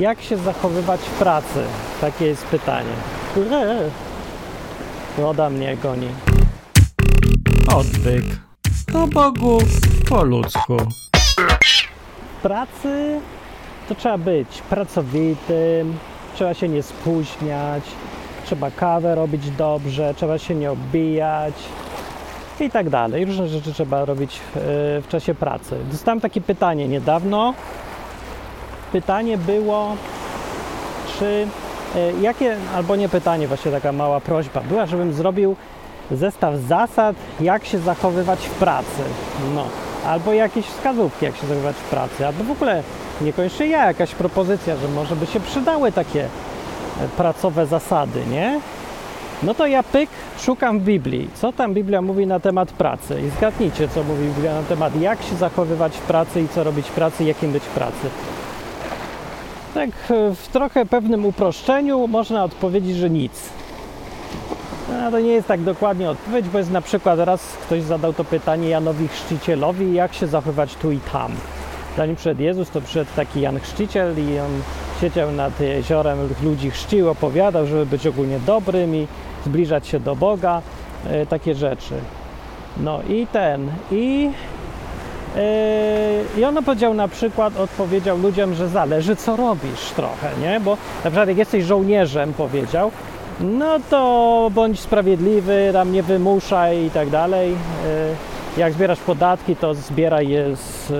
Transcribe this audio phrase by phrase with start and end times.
[0.00, 1.64] Jak się zachowywać w pracy?
[2.00, 2.92] Takie jest pytanie.
[5.18, 6.08] Woda mnie goni.
[7.74, 8.24] Odwyk.
[8.92, 9.58] Po Bogu,
[10.08, 10.76] po ludzku.
[12.38, 13.20] W pracy
[13.88, 15.98] to trzeba być pracowitym,
[16.34, 17.82] trzeba się nie spóźniać,
[18.44, 21.54] trzeba kawę robić dobrze, trzeba się nie obijać
[22.60, 23.24] i tak dalej.
[23.24, 25.76] Różne rzeczy trzeba robić w, w czasie pracy.
[25.90, 27.54] Dostałem takie pytanie niedawno.
[28.92, 29.96] Pytanie było,
[31.18, 31.46] czy
[31.96, 35.56] e, jakie, albo nie pytanie, właśnie taka mała prośba była, żebym zrobił
[36.10, 39.02] zestaw zasad, jak się zachowywać w pracy.
[39.54, 39.64] No,
[40.06, 42.82] albo jakieś wskazówki, jak się zachowywać w pracy, albo w ogóle
[43.20, 46.28] niekoniecznie ja, jakaś propozycja, że może by się przydały takie e,
[47.16, 48.60] pracowe zasady, nie?
[49.42, 51.30] No to ja pyk, szukam w Biblii.
[51.34, 53.20] Co tam Biblia mówi na temat pracy?
[53.20, 56.86] I zgadnijcie, co mówi Biblia na temat, jak się zachowywać w pracy i co robić
[56.86, 58.10] w pracy, jakim być w pracy.
[59.74, 63.32] Tak e, w trochę pewnym uproszczeniu można odpowiedzieć, że nic.
[64.88, 68.24] No, to nie jest tak dokładnie odpowiedź, bo jest na przykład raz ktoś zadał to
[68.24, 71.32] pytanie Janowi Chrzcicielowi, jak się zachowywać tu i tam.
[71.96, 74.50] Zanim przyszedł Jezus, to przyszedł taki Jan Chrzciciel i on
[75.00, 79.06] siedział nad jeziorem, ludzi chrzcił, opowiadał, żeby być ogólnie dobrym i
[79.46, 80.62] zbliżać się do Boga,
[81.06, 81.94] e, takie rzeczy.
[82.76, 84.30] No i ten, i
[85.36, 90.60] Yy, I on powiedział na przykład, odpowiedział ludziom, że zależy co robisz trochę, nie?
[90.60, 90.70] Bo
[91.04, 92.90] na przykład jak jesteś żołnierzem, powiedział,
[93.40, 97.50] no to bądź sprawiedliwy, tam nie wymuszaj i tak dalej.
[97.50, 97.56] Yy,
[98.56, 100.92] jak zbierasz podatki, to zbieraj je z,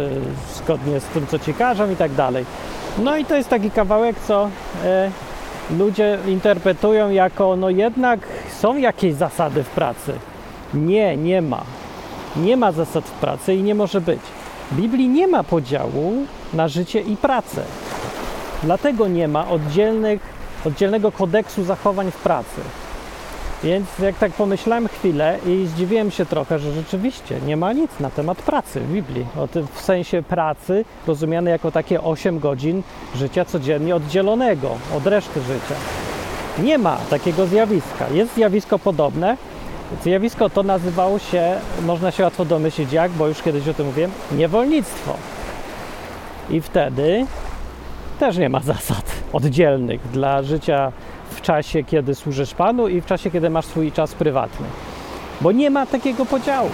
[0.54, 2.44] zgodnie z tym, co ci każą i tak dalej.
[2.98, 4.48] No i to jest taki kawałek, co
[4.84, 8.20] yy, ludzie interpretują jako, no jednak
[8.58, 10.12] są jakieś zasady w pracy.
[10.74, 11.62] Nie, nie ma.
[12.36, 14.20] Nie ma zasad w pracy i nie może być.
[14.70, 16.12] W Biblii nie ma podziału
[16.54, 17.62] na życie i pracę.
[18.62, 19.46] Dlatego nie ma
[20.64, 22.60] oddzielnego kodeksu zachowań w pracy.
[23.64, 28.10] Więc jak tak pomyślałem chwilę i zdziwiłem się trochę, że rzeczywiście nie ma nic na
[28.10, 29.26] temat pracy w Biblii.
[29.38, 32.82] O tym w sensie pracy rozumiane jako takie 8 godzin
[33.14, 35.74] życia codziennie oddzielonego od reszty życia.
[36.58, 38.08] Nie ma takiego zjawiska.
[38.08, 39.36] Jest zjawisko podobne,
[40.02, 41.56] Zjawisko to nazywało się,
[41.86, 45.14] można się łatwo domyślić jak, bo już kiedyś o tym mówiłem, niewolnictwo.
[46.50, 47.26] I wtedy
[48.18, 50.92] też nie ma zasad oddzielnych dla życia
[51.30, 54.66] w czasie, kiedy służysz Panu i w czasie, kiedy masz swój czas prywatny.
[55.40, 56.70] Bo nie ma takiego podziału.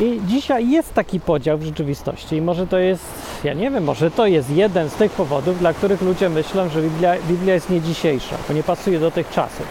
[0.00, 3.04] I dzisiaj jest taki podział w rzeczywistości i może to jest,
[3.44, 6.82] ja nie wiem, może to jest jeden z tych powodów, dla których ludzie myślą, że
[6.82, 9.66] Biblia, Biblia jest nie dzisiejsza, bo nie pasuje do tych czasów.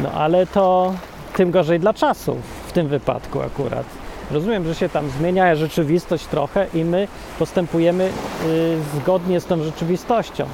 [0.00, 0.92] No ale to
[1.32, 3.84] tym gorzej dla czasów w tym wypadku akurat.
[4.30, 8.10] Rozumiem, że się tam zmienia rzeczywistość trochę i my postępujemy
[8.46, 10.46] y, zgodnie z tą rzeczywistością.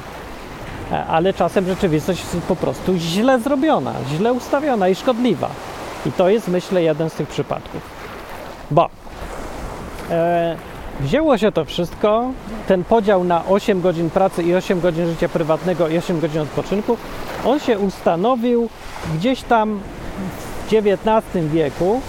[0.92, 5.48] E, ale czasem rzeczywistość jest po prostu źle zrobiona, źle ustawiona i szkodliwa.
[6.06, 7.82] I to jest, myślę, jeden z tych przypadków.
[8.70, 8.88] Bo
[10.10, 10.56] e,
[11.00, 12.30] wzięło się to wszystko,
[12.68, 16.96] ten podział na 8 godzin pracy i 8 godzin życia prywatnego i 8 godzin odpoczynku,
[17.44, 18.68] on się ustanowił
[19.14, 19.80] gdzieś tam
[20.72, 22.00] XIX wieku,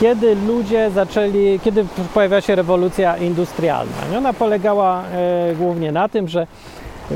[0.00, 1.84] kiedy ludzie zaczęli, kiedy
[2.14, 3.92] pojawiła się rewolucja industrialna.
[4.12, 6.46] I ona polegała e, głównie na tym, że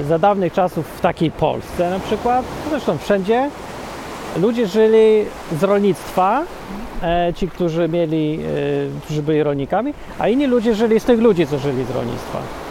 [0.09, 3.51] za dawnych czasów w takiej Polsce na przykład, zresztą wszędzie,
[4.41, 5.25] ludzie żyli
[5.59, 6.43] z rolnictwa,
[7.03, 8.39] e, ci, którzy mieli,
[8.99, 12.64] e, którzy byli rolnikami, a inni ludzie żyli z tych ludzi, co żyli z rolnictwa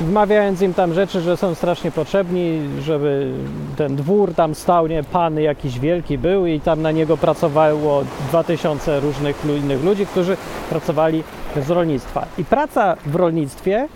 [0.00, 3.32] wmawiając im tam rzeczy, że są strasznie potrzebni, żeby
[3.76, 9.00] ten dwór tam stał, nie, pan jakiś wielki był i tam na niego pracowało 2000
[9.00, 10.36] różnych innych ludzi, którzy
[10.70, 11.24] pracowali
[11.56, 12.26] z rolnictwa.
[12.38, 13.88] I praca w rolnictwie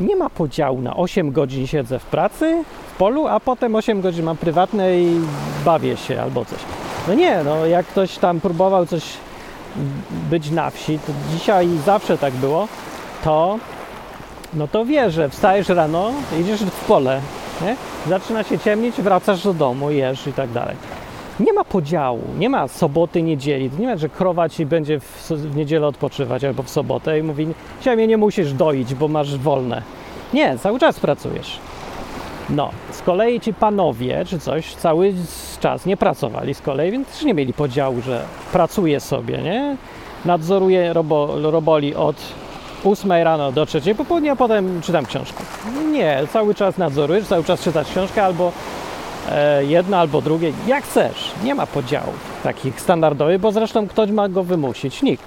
[0.00, 4.24] nie ma podziału na 8 godzin siedzę w pracy w polu, a potem 8 godzin
[4.24, 5.20] mam prywatne i
[5.64, 6.58] bawię się albo coś.
[7.08, 9.02] No nie, no jak ktoś tam próbował coś
[10.30, 12.68] być na wsi, to dzisiaj zawsze tak było,
[13.24, 13.58] to
[14.54, 17.20] no to wie, że wstajesz rano, idziesz w pole,
[17.62, 17.76] nie?
[18.08, 20.76] zaczyna się ciemnić, wracasz do domu, jesz i tak dalej.
[21.40, 23.70] Nie ma podziału, nie ma soboty, niedzieli.
[23.78, 27.46] Nie ma, że krowa ci będzie w, w niedzielę odpoczywać albo w sobotę i mówi,
[27.78, 29.82] dzisiaj mnie nie musisz doić, bo masz wolne.
[30.34, 31.58] Nie, cały czas pracujesz.
[32.50, 35.14] No, z kolei ci panowie czy coś cały
[35.60, 38.22] czas nie pracowali z kolei, więc też nie mieli podziału, że
[38.52, 39.76] pracuje sobie, nie?
[40.24, 42.16] Nadzoruje robo, roboli od
[42.84, 45.44] 8 rano do 3 popołudnia, a potem czytam książkę.
[45.92, 48.52] Nie, cały czas nadzorujesz, cały czas czytasz książkę albo
[49.30, 51.32] e, jedno, albo drugie, jak chcesz.
[51.44, 55.02] Nie ma podziałów takich standardowych, bo zresztą ktoś ma go wymusić.
[55.02, 55.24] Nikt.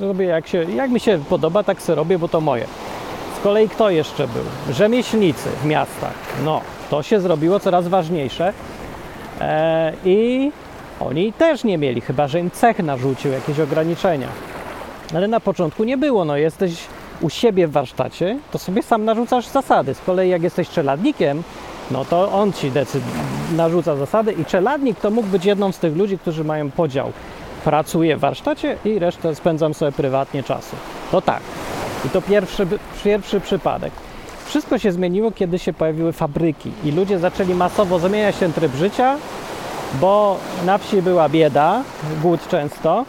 [0.00, 2.66] Robię jak, się, jak mi się podoba, tak sobie robię, bo to moje.
[3.38, 4.74] Z kolei kto jeszcze był?
[4.74, 6.14] Rzemieślnicy w miastach.
[6.44, 6.60] No,
[6.90, 8.52] to się zrobiło coraz ważniejsze.
[9.40, 10.50] E, I
[11.00, 14.28] oni też nie mieli, chyba że im cech narzucił jakieś ograniczenia.
[15.14, 16.24] Ale na początku nie było.
[16.24, 16.74] No, jesteś
[17.20, 19.94] u siebie w warsztacie, to sobie sam narzucasz zasady.
[19.94, 21.42] Z kolei jak jesteś czeladnikiem,
[21.90, 23.00] no to on ci decyd-
[23.56, 27.12] narzuca zasady i czeladnik to mógł być jedną z tych ludzi, którzy mają podział.
[27.64, 30.76] Pracuję w warsztacie i resztę spędzam sobie prywatnie czasu.
[31.10, 31.40] To tak.
[32.06, 32.66] I to pierwszy,
[33.04, 33.92] pierwszy przypadek.
[34.44, 39.16] Wszystko się zmieniło, kiedy się pojawiły fabryki i ludzie zaczęli masowo zmieniać ten tryb życia,
[40.00, 41.82] bo na wsi była bieda,
[42.22, 43.04] głód często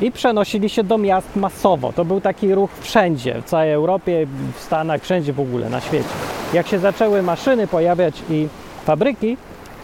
[0.00, 1.92] i przenosili się do miast masowo.
[1.92, 4.26] To był taki ruch wszędzie, w całej Europie,
[4.56, 6.08] w Stanach, wszędzie w ogóle na świecie.
[6.52, 8.48] Jak się zaczęły maszyny pojawiać i
[8.84, 9.36] fabryki,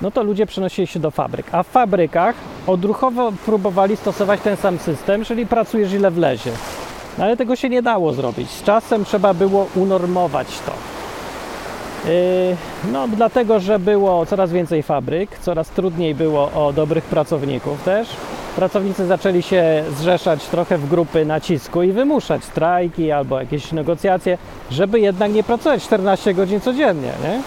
[0.02, 1.46] no to ludzie przenosili się do fabryk.
[1.52, 2.34] A w fabrykach
[2.66, 6.50] odruchowo próbowali stosować ten sam system, czyli pracujesz ile wlezie.
[7.18, 8.50] No ale tego się nie dało zrobić.
[8.50, 10.72] Z czasem trzeba było unormować to.
[12.10, 12.56] Yy,
[12.92, 18.08] No, dlatego, że było coraz więcej fabryk, coraz trudniej było o dobrych pracowników też.
[18.60, 24.38] Pracownicy zaczęli się zrzeszać trochę w grupy nacisku i wymuszać strajki albo jakieś negocjacje,
[24.70, 27.42] żeby jednak nie pracować 14 godzin codziennie, nie?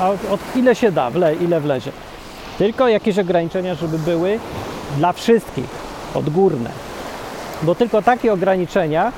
[0.00, 1.92] A od, ile się da, wle, ile wlezie.
[2.58, 4.38] Tylko jakieś ograniczenia, żeby były
[4.96, 5.68] dla wszystkich,
[6.14, 6.70] odgórne.
[7.62, 9.12] Bo tylko takie ograniczenia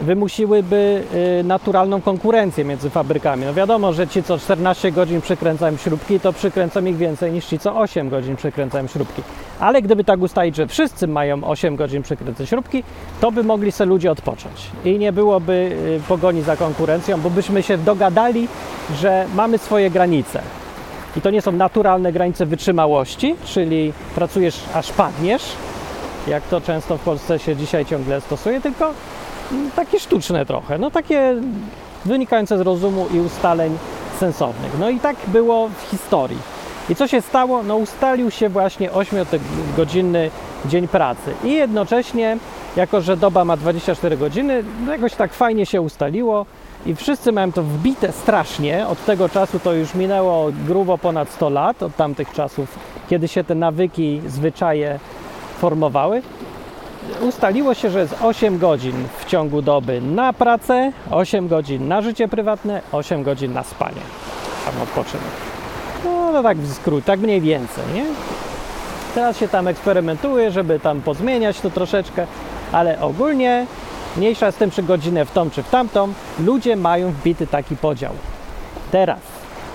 [0.00, 1.02] wymusiłyby
[1.40, 3.44] y, naturalną konkurencję między fabrykami.
[3.44, 7.58] No wiadomo, że ci co 14 godzin przykręcają śrubki, to przykręcą ich więcej niż ci
[7.58, 9.22] co 8 godzin przykręcają śrubki.
[9.60, 12.84] Ale gdyby tak ustalić, że wszyscy mają 8 godzin przykręcać śrubki,
[13.20, 14.70] to by mogli sobie ludzie odpocząć.
[14.84, 18.48] I nie byłoby y, pogoni za konkurencją, bo byśmy się dogadali,
[19.00, 20.42] że mamy swoje granice.
[21.16, 25.42] I to nie są naturalne granice wytrzymałości, czyli pracujesz aż padniesz,
[26.28, 28.94] jak to często w Polsce się dzisiaj ciągle stosuje, tylko
[29.76, 31.34] takie sztuczne trochę, no takie
[32.04, 33.78] wynikające z rozumu i ustaleń
[34.20, 34.72] sensownych.
[34.80, 36.38] No i tak było w historii.
[36.90, 37.62] I co się stało?
[37.62, 40.30] No ustalił się właśnie 8-godzinny
[40.66, 42.38] dzień pracy i jednocześnie,
[42.76, 46.46] jako że doba ma 24 godziny, no jakoś tak fajnie się ustaliło
[46.86, 48.86] i wszyscy mają to wbite strasznie.
[48.86, 52.78] Od tego czasu to już minęło grubo ponad 100 lat, od tamtych czasów,
[53.10, 54.98] kiedy się te nawyki, zwyczaje
[55.58, 56.22] formowały
[57.20, 62.28] ustaliło się, że jest 8 godzin w ciągu doby na pracę, 8 godzin na życie
[62.28, 64.00] prywatne, 8 godzin na spanie.
[64.64, 65.30] Tam odpoczynek.
[66.04, 68.04] No, no tak w skrócie, tak mniej więcej, nie?
[69.14, 72.26] Teraz się tam eksperymentuje, żeby tam pozmieniać to troszeczkę,
[72.72, 73.66] ale ogólnie
[74.16, 78.12] mniejsza z tym, czy godzinę w tą, czy w tamtą, ludzie mają wbity taki podział.
[78.90, 79.18] Teraz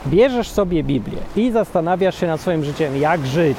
[0.07, 3.57] bierzesz sobie Biblię i zastanawiasz się nad swoim życiem, jak żyć.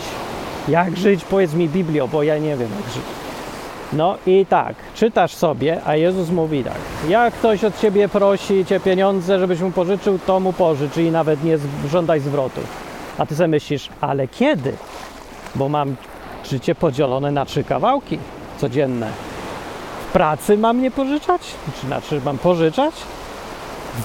[0.69, 1.25] Jak żyć?
[1.25, 3.24] Powiedz mi Biblio, bo ja nie wiem, jak żyć.
[3.97, 8.81] No i tak, czytasz sobie, a Jezus mówi tak: Jak ktoś od ciebie prosi cię
[8.81, 11.59] pieniądze, żebyś mu pożyczył, to mu pożycz i nawet nie
[11.91, 12.61] żądaj zwrotu.
[13.19, 14.73] A ty sobie myślisz, ale kiedy?
[15.55, 15.97] Bo mam
[16.51, 18.19] życie podzielone na trzy kawałki
[18.59, 19.11] codzienne.
[20.09, 21.41] W pracy mam nie pożyczać?
[21.81, 22.95] Czy znaczy mam pożyczać?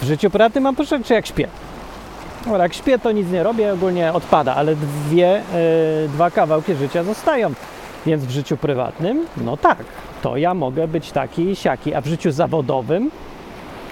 [0.01, 1.47] W życiu prywatnym mam pożyczać, czy jak śpię?
[2.47, 5.41] No, jak śpię, to nic nie robię, ogólnie odpada, ale dwie,
[6.05, 7.53] y, dwa kawałki życia zostają.
[8.05, 9.83] Więc w życiu prywatnym, no tak,
[10.21, 13.11] to ja mogę być taki i siaki, a w życiu zawodowym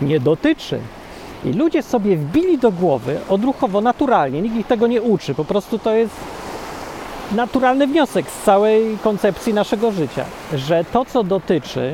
[0.01, 0.79] nie dotyczy.
[1.45, 5.79] I ludzie sobie wbili do głowy odruchowo, naturalnie, nikt ich tego nie uczy, po prostu
[5.79, 6.15] to jest
[7.31, 11.93] naturalny wniosek z całej koncepcji naszego życia, że to, co dotyczy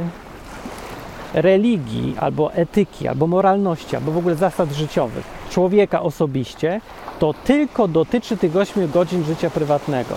[1.33, 6.81] religii, albo etyki, albo moralności, albo w ogóle zasad życiowych człowieka osobiście,
[7.19, 10.15] to tylko dotyczy tych 8 godzin życia prywatnego.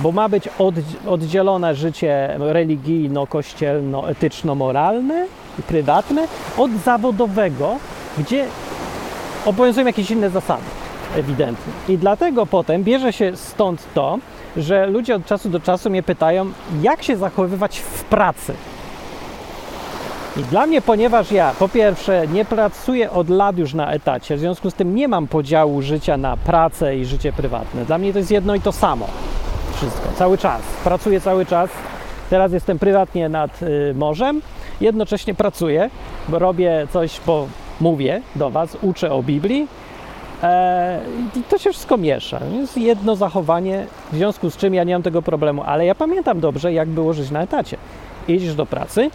[0.00, 5.26] Bo ma być oddzie- oddzielone życie religijno-kościelno-etyczno-moralne
[5.68, 7.76] prywatne od zawodowego,
[8.18, 8.46] gdzie
[9.46, 10.62] obowiązują jakieś inne zasady,
[11.16, 11.72] ewidentnie.
[11.88, 14.18] I dlatego potem bierze się stąd to,
[14.56, 16.50] że ludzie od czasu do czasu mnie pytają,
[16.82, 18.54] jak się zachowywać w pracy.
[20.36, 24.40] I dla mnie, ponieważ ja po pierwsze nie pracuję od lat już na etacie, w
[24.40, 27.84] związku z tym nie mam podziału życia na pracę i życie prywatne.
[27.84, 29.06] Dla mnie to jest jedno i to samo.
[29.76, 30.62] Wszystko, cały czas.
[30.84, 31.70] Pracuję cały czas.
[32.30, 34.42] Teraz jestem prywatnie nad y, morzem,
[34.80, 35.90] jednocześnie pracuję,
[36.28, 37.46] bo robię coś, bo
[37.80, 39.68] mówię do Was, uczę o Biblii.
[40.42, 41.00] E,
[41.36, 42.40] I to się wszystko miesza.
[42.60, 46.40] Jest jedno zachowanie, w związku z czym ja nie mam tego problemu, ale ja pamiętam
[46.40, 47.76] dobrze, jak było żyć na etacie.
[48.28, 49.10] Idziesz do pracy,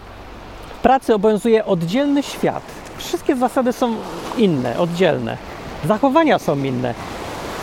[0.79, 2.63] w pracy obowiązuje oddzielny świat.
[2.97, 3.95] Wszystkie zasady są
[4.37, 5.37] inne, oddzielne.
[5.85, 6.93] Zachowania są inne.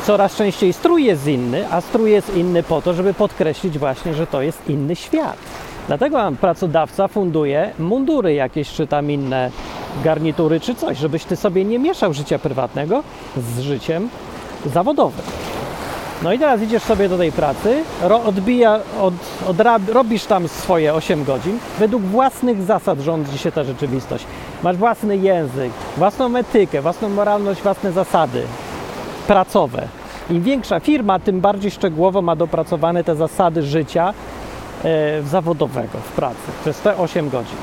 [0.09, 4.27] Coraz częściej strój jest inny, a strój jest inny po to, żeby podkreślić właśnie, że
[4.27, 5.37] to jest inny świat.
[5.87, 9.51] Dlatego pracodawca funduje mundury jakieś czy tam inne
[10.05, 13.03] garnitury czy coś, żebyś ty sobie nie mieszał życia prywatnego
[13.37, 14.09] z życiem
[14.67, 15.25] zawodowym.
[16.23, 17.85] No i teraz idziesz sobie do tej pracy,
[18.25, 19.15] odbija, od,
[19.93, 24.25] robisz tam swoje 8 godzin, według własnych zasad rządzi się ta rzeczywistość.
[24.63, 28.43] Masz własny język, własną etykę, własną moralność, własne zasady
[29.27, 29.98] pracowe.
[30.31, 34.15] Im większa firma, tym bardziej szczegółowo ma dopracowane te zasady życia
[34.85, 37.57] e, zawodowego w pracy przez te 8 godzin.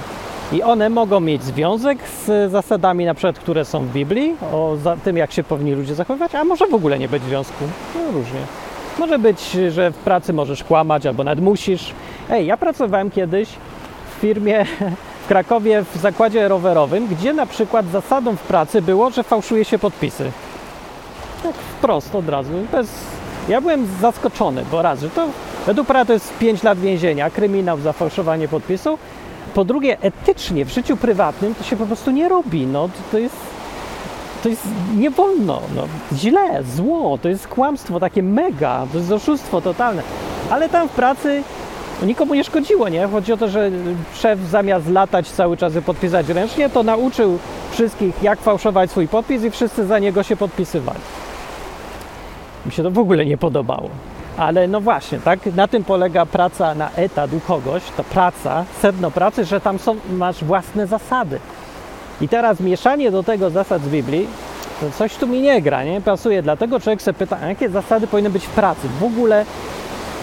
[0.52, 5.18] I one mogą mieć związek z zasadami, na przykład, które są w Biblii, o tym,
[5.18, 7.64] jak się powinni ludzie zachowywać, a może w ogóle nie być związku.
[7.96, 8.40] No, różnie.
[9.00, 11.94] Może być, że w pracy możesz kłamać, albo nawet musisz.
[12.30, 13.50] Ej, ja pracowałem kiedyś
[14.18, 14.66] w firmie
[15.26, 19.80] w Krakowie w zakładzie rowerowym, gdzie na przykład zasadą w pracy było, że fałszuje się
[19.80, 20.32] podpisy.
[21.46, 22.52] Tak wprost od razu.
[22.72, 22.88] Bez...
[23.50, 25.28] Ja byłem zaskoczony, bo raz, że to
[25.66, 28.98] według prawa to jest 5 lat więzienia, kryminał za fałszowanie podpisu.
[29.54, 32.68] Po drugie, etycznie w życiu prywatnym to się po prostu nie robi.
[32.68, 33.36] No, to jest,
[34.44, 34.64] to jest
[34.98, 35.62] nie wolno.
[35.76, 40.02] No, źle, zło, to jest kłamstwo takie mega, to jest oszustwo totalne.
[40.50, 41.44] Ale tam w pracy
[42.04, 43.08] nikomu nie szkodziło, nie?
[43.08, 43.72] Chodzi o to, że
[44.14, 47.40] szef zamiast latać cały czas i podpisać ręcznie, to nauczył
[47.72, 51.00] wszystkich, jak fałszować swój podpis i wszyscy za niego się podpisywali.
[52.66, 53.90] Mi się to w ogóle nie podobało.
[54.38, 59.12] Ale no właśnie, tak, na tym polega praca na etat u kogoś, to praca, sedno
[59.12, 61.40] pracy, że tam są, masz własne zasady.
[62.22, 64.28] I teraz mieszanie do tego zasad z Biblii,
[64.82, 66.42] to coś tu mi nie gra, nie pasuje.
[66.42, 68.88] Dlatego człowiek się pyta, a jakie zasady powinny być w pracy?
[69.00, 69.46] W ogóle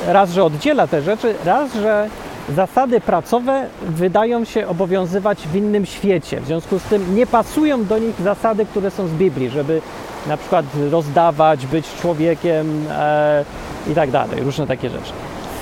[0.07, 2.09] raz, że oddziela te rzeczy, raz, że
[2.49, 6.41] zasady pracowe wydają się obowiązywać w innym świecie.
[6.41, 9.83] W związku z tym nie pasują do nich zasady, które są z Biblii, żeby
[10.26, 13.45] na przykład rozdawać, być człowiekiem e,
[13.91, 15.12] i tak dalej, różne takie rzeczy.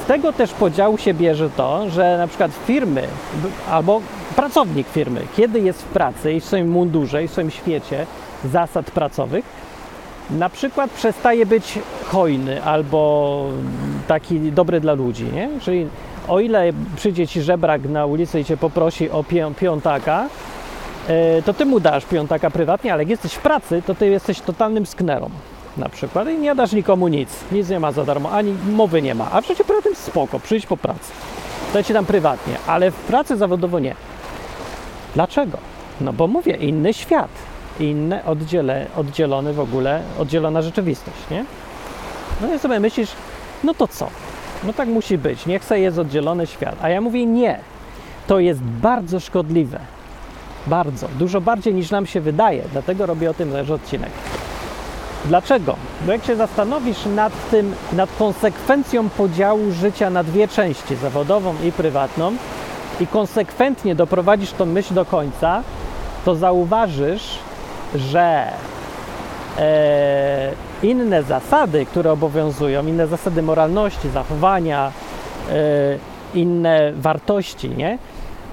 [0.04, 3.02] Z tego też podziału się bierze to, że na przykład firmy
[3.70, 4.00] albo
[4.36, 8.06] pracownik firmy, kiedy jest w pracy i w swoim mundurze i w swoim świecie
[8.44, 9.44] zasad pracowych,
[10.30, 13.44] na przykład przestaje być hojny albo
[14.06, 15.48] taki dobry dla ludzi, nie?
[15.60, 15.86] Czyli
[16.28, 20.28] o ile przyjdzie ci żebrak na ulicy i cię poprosi o pię, piątaka,
[21.44, 24.86] to ty mu dasz piątaka prywatnie, ale jak jesteś w pracy, to ty jesteś totalnym
[24.86, 25.30] sknerą
[25.76, 29.14] na przykład i nie dasz nikomu nic, nic nie ma za darmo, ani mowy nie
[29.14, 31.12] ma, a w życiu prywatnym spoko, przyjdź po pracy,
[31.72, 33.94] to ci tam prywatnie, ale w pracy zawodowo nie.
[35.14, 35.58] Dlaczego?
[36.00, 37.30] No bo mówię, inny świat,
[37.80, 41.44] inne oddziele, oddzielony w ogóle, oddzielona rzeczywistość, nie?
[42.40, 43.10] No i sobie myślisz,
[43.64, 44.08] no to co?
[44.64, 46.76] No tak musi być, niech se jest oddzielony świat.
[46.82, 47.58] A ja mówię nie.
[48.26, 49.80] To jest bardzo szkodliwe.
[50.66, 51.08] Bardzo.
[51.18, 52.62] Dużo bardziej niż nam się wydaje.
[52.72, 54.10] Dlatego robię o tym też odcinek.
[55.24, 55.76] Dlaczego?
[56.06, 61.72] Bo jak się zastanowisz nad tym, nad konsekwencją podziału życia na dwie części, zawodową i
[61.72, 62.32] prywatną,
[63.00, 65.62] i konsekwentnie doprowadzisz tą myśl do końca,
[66.24, 67.38] to zauważysz,
[67.94, 68.48] że
[69.58, 70.52] e,
[70.82, 74.92] inne zasady, które obowiązują, inne zasady moralności, zachowania,
[75.50, 75.52] e,
[76.34, 77.98] inne wartości, nie?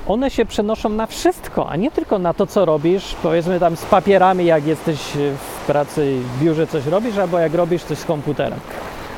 [0.08, 3.86] One się przenoszą na wszystko, a nie tylko na to, co robisz, powiedzmy tam z
[3.86, 5.00] papierami, jak jesteś
[5.38, 8.60] w pracy w biurze coś robisz, albo jak robisz coś z komputerem,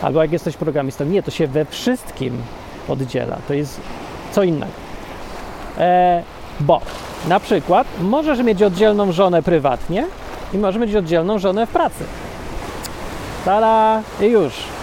[0.01, 1.05] albo jak jesteś programistą.
[1.05, 2.41] Nie, to się we wszystkim
[2.88, 3.38] oddziela.
[3.48, 3.81] To jest
[4.31, 4.72] co innego.
[5.77, 6.24] E,
[6.60, 6.81] bo
[7.27, 10.05] na przykład możesz mieć oddzielną żonę prywatnie
[10.53, 12.03] i możesz mieć oddzielną żonę w pracy.
[13.46, 14.01] Tada!
[14.22, 14.78] I już.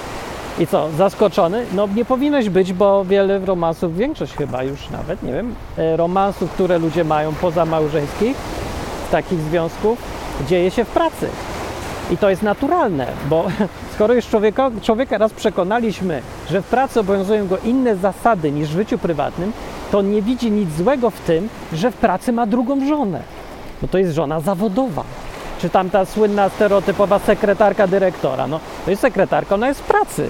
[0.58, 1.66] I co, zaskoczony?
[1.72, 6.50] No nie powinieneś być, bo wiele romansów, większość chyba już nawet, nie wiem, e, romansów,
[6.50, 8.36] które ludzie mają poza małżeńskich,
[9.10, 9.98] takich związków,
[10.48, 11.28] dzieje się w pracy.
[12.10, 13.46] I to jest naturalne, bo
[13.94, 18.76] skoro już człowieka, człowieka raz przekonaliśmy, że w pracy obowiązują go inne zasady niż w
[18.76, 19.52] życiu prywatnym,
[19.90, 23.20] to nie widzi nic złego w tym, że w pracy ma drugą żonę.
[23.82, 25.04] Bo to jest żona zawodowa.
[25.58, 28.46] Czy tam ta słynna stereotypowa sekretarka dyrektora.
[28.46, 30.28] No, to jest sekretarka, ona jest w pracy.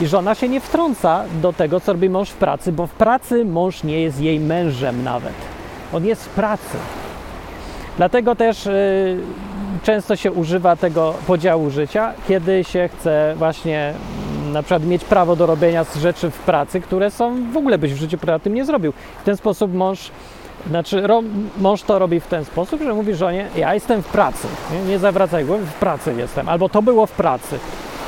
[0.00, 3.44] I żona się nie wtrąca do tego, co robi mąż w pracy, bo w pracy
[3.44, 5.34] mąż nie jest jej mężem nawet.
[5.92, 6.78] On jest w pracy.
[7.96, 9.18] Dlatego też y,
[9.82, 13.94] często się używa tego podziału życia, kiedy się chce właśnie
[14.36, 17.94] mm, na przykład mieć prawo do robienia rzeczy w pracy, które są w ogóle byś
[17.94, 18.92] w życiu prywatnym nie zrobił.
[19.20, 20.10] W ten sposób mąż,
[20.68, 21.22] znaczy ro,
[21.58, 24.98] mąż to robi w ten sposób, że mówi żonie, ja jestem w pracy, nie, nie
[24.98, 27.58] zawracaj głowy, w pracy jestem, albo to było w pracy.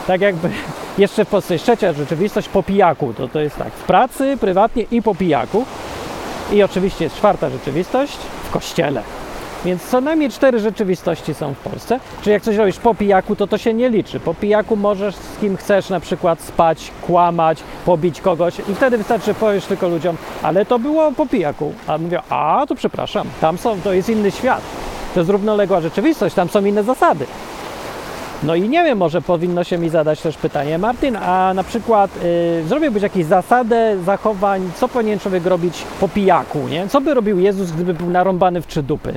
[0.07, 0.51] Tak jakby
[0.99, 5.03] jeszcze Polsce jest trzecia rzeczywistość po pijaku, to to jest tak, w pracy, prywatnie i
[5.03, 5.65] po pijaku.
[6.53, 9.03] I oczywiście jest czwarta rzeczywistość w kościele.
[9.65, 12.01] Więc co najmniej cztery rzeczywistości są w Polsce.
[12.23, 14.21] Czyli jak coś robisz po pijaku, to to się nie liczy.
[14.21, 19.35] Po pijaku możesz z kim chcesz na przykład spać, kłamać, pobić kogoś i wtedy wystarczy,
[19.35, 21.73] powiesz tylko ludziom, ale to było po pijaku.
[21.87, 24.61] A mówią, a to przepraszam, tam są, to jest inny świat.
[25.15, 27.27] To jest równoległa rzeczywistość, tam są inne zasady.
[28.43, 32.11] No i nie wiem, może powinno się mi zadać też pytanie, Martin, a na przykład
[32.23, 36.89] yy, zrobiłbyś jakieś zasadę zachowań, co powinien człowiek robić po pijaku, nie?
[36.89, 39.15] Co by robił Jezus, gdyby był narąbany w trzy dupy?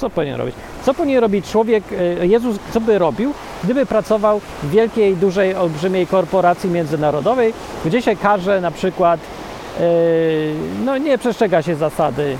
[0.00, 0.54] Co powinien robić?
[0.82, 1.84] Co powinien robić człowiek,
[2.18, 7.52] yy, Jezus, co by robił, gdyby pracował w wielkiej, dużej, olbrzymiej korporacji międzynarodowej,
[7.84, 9.20] gdzie się każe na przykład,
[9.80, 9.84] yy,
[10.84, 12.36] no nie przestrzega się zasady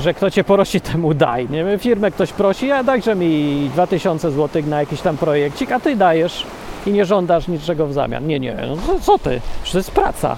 [0.00, 1.48] że kto cię prosi, temu daj.
[1.50, 1.78] Nie?
[1.78, 6.46] Firmę ktoś prosi, a dajże mi 2000 zł na jakiś tam projekcik, a ty dajesz
[6.86, 8.26] i nie żądasz niczego w zamian.
[8.26, 9.40] Nie, nie, no co, ty?
[9.62, 10.36] Przecież praca.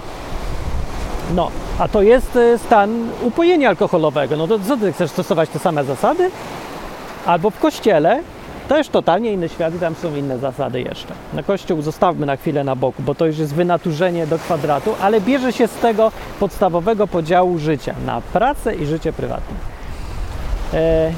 [1.35, 4.37] No, a to jest y, stan upojenia alkoholowego.
[4.37, 6.31] No to co ty chcesz stosować te same zasady?
[7.27, 8.23] Albo w kościele
[8.69, 11.15] też totalnie inny świat i tam są inne zasady jeszcze.
[11.35, 15.21] Na kościół zostawmy na chwilę na boku, bo to już jest wynaturzenie do kwadratu, ale
[15.21, 19.57] bierze się z tego podstawowego podziału życia na pracę i życie prywatne.
[20.75, 21.13] E,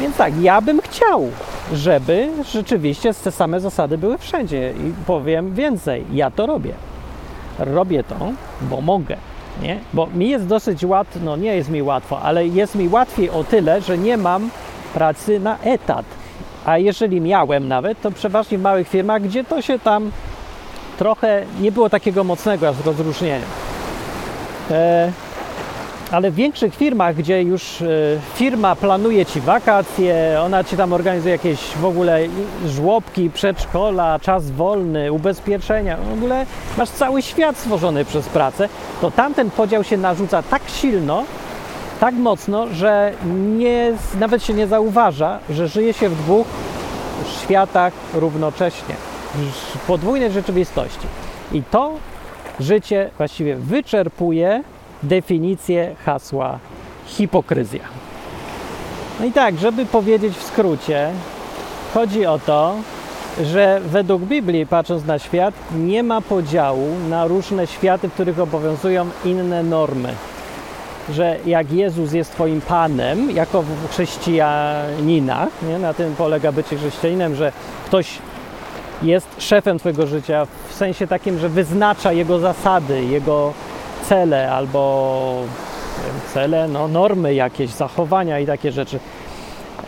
[0.00, 1.30] więc tak, ja bym chciał,
[1.72, 6.74] żeby rzeczywiście te same zasady były wszędzie i powiem więcej, ja to robię.
[7.58, 8.16] Robię to,
[8.60, 9.16] bo mogę.
[9.62, 9.78] Nie?
[9.92, 13.44] Bo mi jest dosyć łatwo, no nie jest mi łatwo, ale jest mi łatwiej o
[13.44, 14.50] tyle, że nie mam
[14.94, 16.06] pracy na etat.
[16.64, 20.10] A jeżeli miałem nawet, to przeważnie w małych firmach, gdzie to się tam
[20.98, 23.46] trochę nie było takiego mocnego rozróżnienia.
[24.70, 25.12] E,
[26.14, 27.86] ale w większych firmach, gdzie już e,
[28.34, 32.20] firma planuje ci wakacje, ona ci tam organizuje jakieś w ogóle
[32.66, 36.46] żłobki, przedszkola, czas wolny, ubezpieczenia, w ogóle
[36.78, 38.68] masz cały świat stworzony przez pracę,
[39.00, 41.24] to tamten podział się narzuca tak silno,
[42.00, 43.12] tak mocno, że
[43.58, 46.46] nie, nawet się nie zauważa, że żyje się w dwóch
[47.42, 48.94] światach równocześnie,
[49.74, 51.06] w podwójnej rzeczywistości.
[51.52, 51.92] I to
[52.60, 54.62] życie właściwie wyczerpuje
[55.04, 56.58] definicję hasła
[57.06, 57.82] hipokryzja.
[59.20, 61.10] No i tak, żeby powiedzieć w skrócie,
[61.94, 62.74] chodzi o to,
[63.44, 69.06] że według Biblii, patrząc na świat, nie ma podziału na różne światy, w których obowiązują
[69.24, 70.14] inne normy
[71.12, 75.78] że jak Jezus jest Twoim Panem, jako w- chrześcijanina, nie?
[75.78, 77.52] na tym polega bycie chrześcijaninem, że
[77.86, 78.18] ktoś
[79.02, 83.52] jest szefem Twojego życia w sensie takim, że wyznacza Jego zasady, Jego
[84.08, 85.42] cele albo
[86.34, 88.98] cele, no, normy jakieś, zachowania i takie rzeczy.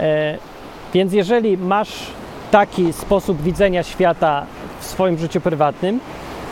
[0.01, 0.39] E,
[0.95, 1.93] więc jeżeli masz
[2.51, 4.47] taki sposób widzenia świata
[4.81, 6.01] w swoim życiu prywatnym,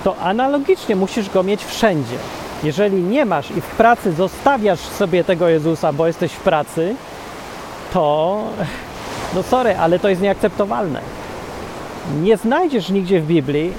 [0.05, 2.16] to analogicznie musisz go mieć wszędzie.
[2.62, 6.94] Jeżeli nie masz i w pracy zostawiasz sobie tego Jezusa, bo jesteś w pracy,
[7.92, 8.42] to
[9.35, 11.00] no sorry, ale to jest nieakceptowalne.
[12.22, 13.72] Nie znajdziesz nigdzie w Biblii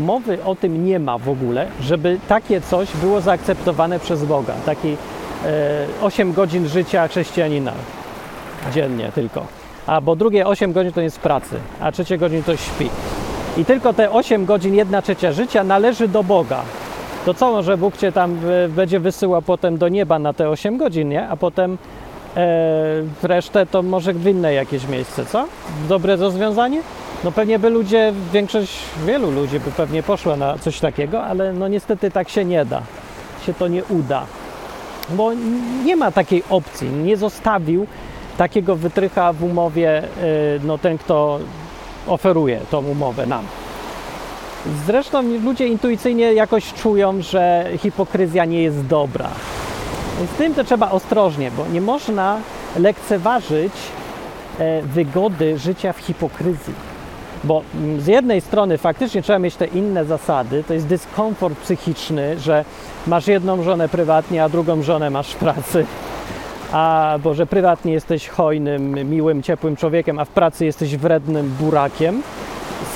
[0.00, 4.54] mowy o tym nie ma w ogóle, żeby takie coś było zaakceptowane przez Boga.
[4.66, 4.96] Taki
[5.44, 7.72] e, 8 godzin życia chrześcijanina
[8.72, 9.46] dziennie tylko.
[9.86, 12.90] A bo drugie 8 godzin to jest pracy, a trzecie godzin to śpi.
[13.56, 16.62] I tylko te 8 godzin, 1 trzecia życia należy do Boga.
[17.24, 20.76] To co, może Bóg cię tam e, będzie wysyłał potem do nieba na te 8
[20.76, 21.28] godzin, nie?
[21.28, 21.76] A potem e,
[23.22, 25.46] resztę to może w inne jakieś miejsce, co?
[25.88, 26.82] Dobre rozwiązanie?
[27.24, 31.68] No pewnie by ludzie, większość, wielu ludzi by pewnie poszła na coś takiego, ale no
[31.68, 32.82] niestety tak się nie da.
[33.46, 34.26] Się to nie uda.
[35.10, 35.32] Bo
[35.84, 36.88] nie ma takiej opcji.
[36.88, 37.86] Nie zostawił
[38.38, 41.38] takiego wytrycha w umowie y, no, ten, kto
[42.06, 43.44] oferuje tą umowę nam.
[44.86, 49.28] Zresztą ludzie intuicyjnie jakoś czują, że hipokryzja nie jest dobra.
[50.22, 52.38] Z tym to trzeba ostrożnie, bo nie można
[52.78, 53.72] lekceważyć
[54.58, 56.74] e, wygody życia w hipokryzji.
[57.44, 62.38] Bo mm, z jednej strony faktycznie trzeba mieć te inne zasady, to jest dyskomfort psychiczny,
[62.40, 62.64] że
[63.06, 65.86] masz jedną żonę prywatnie, a drugą żonę masz w pracy.
[66.72, 72.22] A bo że prywatnie jesteś hojnym, miłym, ciepłym człowiekiem, a w pracy jesteś wrednym burakiem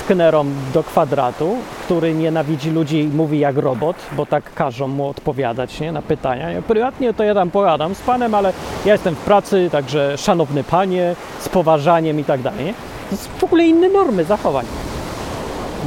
[0.09, 5.07] z knerą do kwadratu, który nienawidzi ludzi i mówi jak robot, bo tak każą mu
[5.07, 6.51] odpowiadać nie, na pytania.
[6.51, 8.53] Ja prywatnie to ja tam pogadam z panem, ale
[8.85, 12.73] ja jestem w pracy, także szanowny panie, z poważaniem i tak dalej.
[13.09, 14.65] To są w ogóle inne normy zachowań.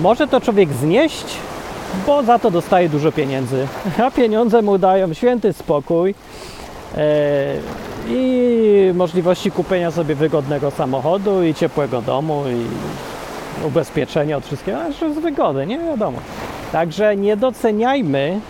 [0.02, 1.26] Może to człowiek znieść,
[2.06, 3.66] bo za to dostaje dużo pieniędzy,
[4.04, 6.14] a pieniądze mu dają święty spokój
[6.96, 7.54] e,
[8.08, 13.11] i możliwości kupienia sobie wygodnego samochodu i ciepłego domu i
[13.66, 16.18] ubezpieczenia od wszystkiego, a że z wygody, nie wiadomo.
[16.72, 18.40] Także nie doceniajmy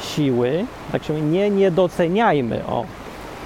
[0.00, 2.84] siły, tak się mówi, nie niedoceniajmy, o,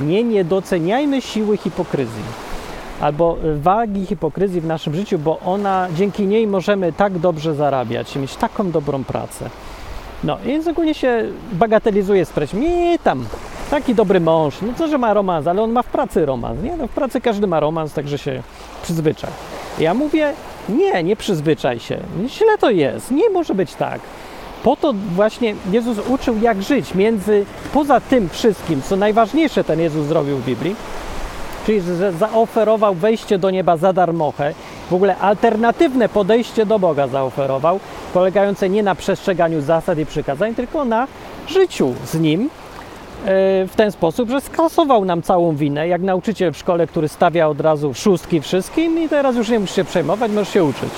[0.01, 2.23] Nie niedoceniajmy siły hipokryzji
[3.03, 8.19] albo wagi hipokryzji w naszym życiu, bo ona, dzięki niej możemy tak dobrze zarabiać i
[8.19, 9.51] mieć taką dobrą pracę.
[10.25, 12.59] No, więc ogólnie się bagatelizuje sprawę.
[12.59, 13.25] Nie tam,
[13.71, 16.77] taki dobry mąż, no co, że ma romans, ale on ma w pracy romans, nie?
[16.77, 18.43] No w pracy każdy ma romans, także się
[18.83, 19.31] przyzwyczaj.
[19.79, 20.33] Ja mówię,
[20.69, 24.01] nie, nie przyzwyczaj się, źle to jest, nie może być tak.
[24.63, 30.07] Po to właśnie Jezus uczył, jak żyć między, poza tym wszystkim, co najważniejsze ten Jezus
[30.07, 30.77] zrobił w Biblii,
[31.67, 34.55] czyli że zaoferował wejście do nieba za darmochę,
[34.91, 37.81] w ogóle alternatywne podejście do Boga zaoferował,
[38.15, 41.07] polegające nie na przestrzeganiu zasad i przykazań, tylko na
[41.47, 42.51] życiu z Nim
[43.25, 47.61] w ten sposób, że skasował nam całą winę, jak nauczyciel w szkole, który stawia od
[47.61, 50.91] razu szóstki wszystkim i teraz już nie musisz się przejmować, możesz się uczyć.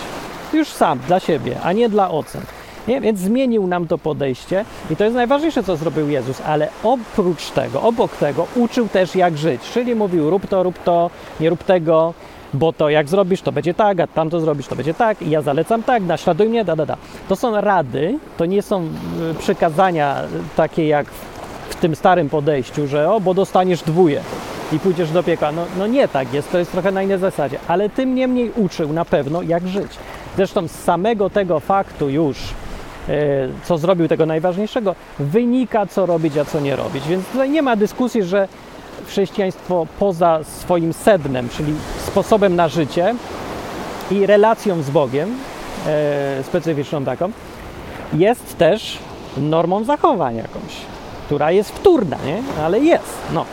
[0.52, 2.42] Już sam, dla siebie, a nie dla ocen.
[2.88, 3.00] Nie?
[3.00, 7.82] Więc zmienił nam to podejście i to jest najważniejsze, co zrobił Jezus, ale oprócz tego,
[7.82, 11.10] obok tego uczył też jak żyć, czyli mówił rób to, rób to,
[11.40, 12.14] nie rób tego,
[12.54, 15.30] bo to jak zrobisz, to będzie tak, a tam to zrobisz, to będzie tak i
[15.30, 16.96] ja zalecam tak, naśladuj mnie, da, da, da.
[17.28, 20.16] To są rady, to nie są y, przykazania
[20.56, 21.33] takie jak w
[21.76, 24.20] tym starym podejściu, że o, bo dostaniesz dwóje
[24.72, 25.52] i pójdziesz do piekła.
[25.52, 28.92] No, no nie tak jest, to jest trochę na innej zasadzie, ale tym niemniej uczył
[28.92, 29.92] na pewno jak żyć.
[30.36, 32.38] Zresztą z samego tego faktu już
[33.08, 33.12] e,
[33.64, 37.08] co zrobił tego najważniejszego, wynika, co robić, a co nie robić.
[37.08, 38.48] Więc tutaj nie ma dyskusji, że
[39.06, 41.74] chrześcijaństwo poza swoim sednem, czyli
[42.06, 43.14] sposobem na życie
[44.10, 45.34] i relacją z Bogiem,
[45.86, 47.30] e, specyficzną taką,
[48.12, 48.98] jest też
[49.36, 50.93] normą zachowań jakąś,
[51.24, 52.62] która jest wtórna, nie?
[52.64, 53.18] ale jest.
[53.32, 53.44] No.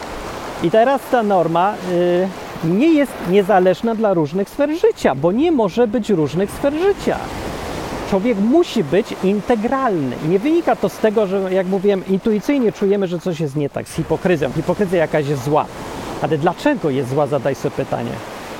[0.63, 2.27] I teraz ta norma y,
[2.67, 7.17] nie jest niezależna dla różnych sfer życia, bo nie może być różnych sfer życia
[8.11, 10.15] człowiek musi być integralny.
[10.29, 13.89] Nie wynika to z tego, że jak mówiłem, intuicyjnie czujemy, że coś jest nie tak
[13.89, 14.51] z hipokryzją.
[14.51, 15.65] Hipokryzja jakaś jest zła.
[16.21, 17.27] Ale dlaczego jest zła?
[17.27, 18.11] Zadaj sobie pytanie.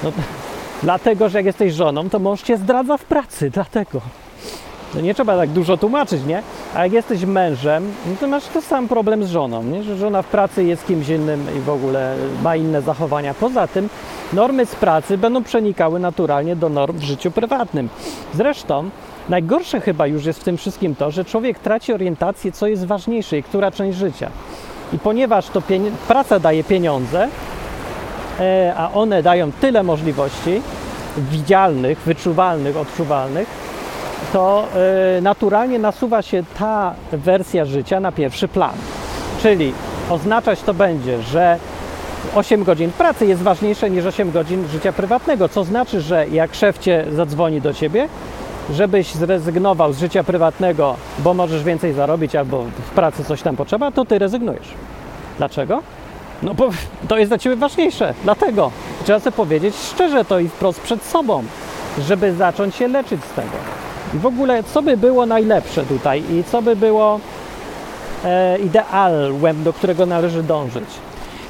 [0.04, 0.12] No,
[0.84, 3.50] dlatego, że jak jesteś żoną, to mąż cię zdradza w pracy.
[3.50, 4.02] Dlatego.
[4.96, 6.44] No nie trzeba tak dużo tłumaczyć, nie?
[6.76, 9.84] A jak jesteś mężem, no to masz ten sam problem z żoną, nie?
[9.84, 13.34] Że żona w pracy jest kimś innym i w ogóle ma inne zachowania.
[13.34, 13.90] Poza tym
[14.34, 17.90] normy z pracy będą przenikały naturalnie do norm w życiu prywatnym.
[18.34, 18.90] Zresztą
[19.30, 23.38] Najgorsze chyba już jest w tym wszystkim to, że człowiek traci orientację, co jest ważniejsze
[23.38, 24.30] i która część życia.
[24.94, 25.62] I ponieważ to
[26.08, 27.28] praca daje pieniądze,
[28.40, 30.62] e, a one dają tyle możliwości
[31.18, 33.48] widzialnych, wyczuwalnych, odczuwalnych,
[34.34, 34.68] to
[35.18, 38.74] e, naturalnie nasuwa się ta wersja życia na pierwszy plan.
[39.42, 39.74] Czyli
[40.10, 41.58] oznaczać to będzie, że
[42.36, 46.78] 8 godzin pracy jest ważniejsze niż 8 godzin życia prywatnego, co znaczy, że jak szef
[46.78, 48.08] cię zadzwoni do ciebie,
[48.74, 53.92] żebyś zrezygnował z życia prywatnego, bo możesz więcej zarobić albo w pracy coś tam potrzeba,
[53.92, 54.68] to ty rezygnujesz.
[55.38, 55.82] Dlaczego?
[56.44, 56.70] No bo
[57.08, 58.14] to jest dla ciebie ważniejsze.
[58.24, 58.72] Dlatego
[59.04, 61.44] trzeba sobie powiedzieć szczerze to i wprost przed sobą,
[62.00, 63.58] żeby zacząć się leczyć z tego.
[64.14, 67.20] I w ogóle, co by było najlepsze tutaj i co by było
[68.26, 68.58] e,
[69.64, 70.90] do którego należy dążyć?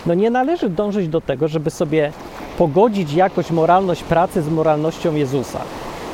[0.06, 2.12] No nie należy dążyć do tego, żeby sobie
[2.58, 5.60] pogodzić jakoś moralność pracy z moralnością Jezusa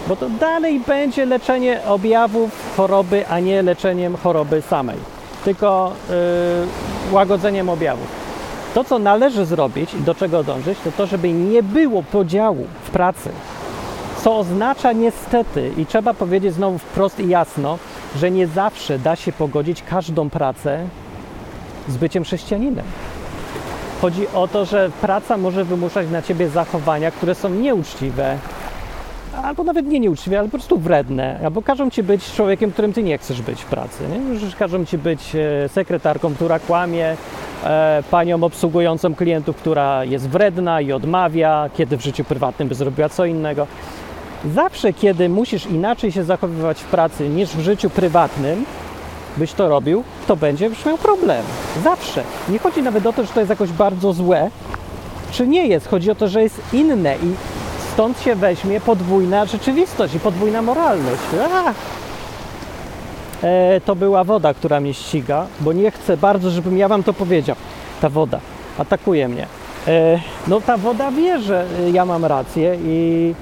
[0.08, 4.98] bo to dalej będzie leczenie objawów choroby, a nie leczeniem choroby samej,
[5.46, 8.08] tylko yy, łagodzeniem objawów.
[8.74, 12.90] To, co należy zrobić i do czego dążyć, to to, żeby nie było podziału w
[12.90, 13.30] pracy,
[14.28, 17.78] co oznacza niestety, i trzeba powiedzieć znowu wprost i jasno,
[18.16, 20.80] że nie zawsze da się pogodzić każdą pracę
[21.88, 22.86] z byciem chrześcijaninem.
[24.02, 28.38] Chodzi o to, że praca może wymuszać na ciebie zachowania, które są nieuczciwe,
[29.44, 33.04] albo nawet nie nieuczciwe, ale po prostu wredne, albo każą ci być człowiekiem, którym ty
[33.04, 34.04] nie chcesz być w pracy.
[34.12, 34.52] Nie?
[34.60, 37.16] Każą ci być e, sekretarką, która kłamie,
[37.64, 43.10] e, panią obsługującą klientów, która jest wredna i odmawia, kiedy w życiu prywatnym by zrobiła
[43.10, 43.68] co innego.
[44.46, 48.66] Zawsze, kiedy musisz inaczej się zachowywać w pracy niż w życiu prywatnym,
[49.38, 51.46] byś to robił, to będziesz miał problem.
[51.84, 52.24] Zawsze.
[52.50, 54.50] Nie chodzi nawet o to, że to jest jakoś bardzo złe,
[55.32, 55.88] czy nie jest.
[55.88, 57.34] Chodzi o to, że jest inne i
[57.94, 61.22] stąd się weźmie podwójna rzeczywistość i podwójna moralność.
[63.44, 67.14] E, to była woda, która mnie ściga, bo nie chcę bardzo, żebym ja wam to
[67.14, 67.56] powiedział.
[68.02, 68.40] Ta woda
[68.78, 69.48] atakuje mnie.
[69.88, 73.34] E, no ta woda wie, że ja mam rację i,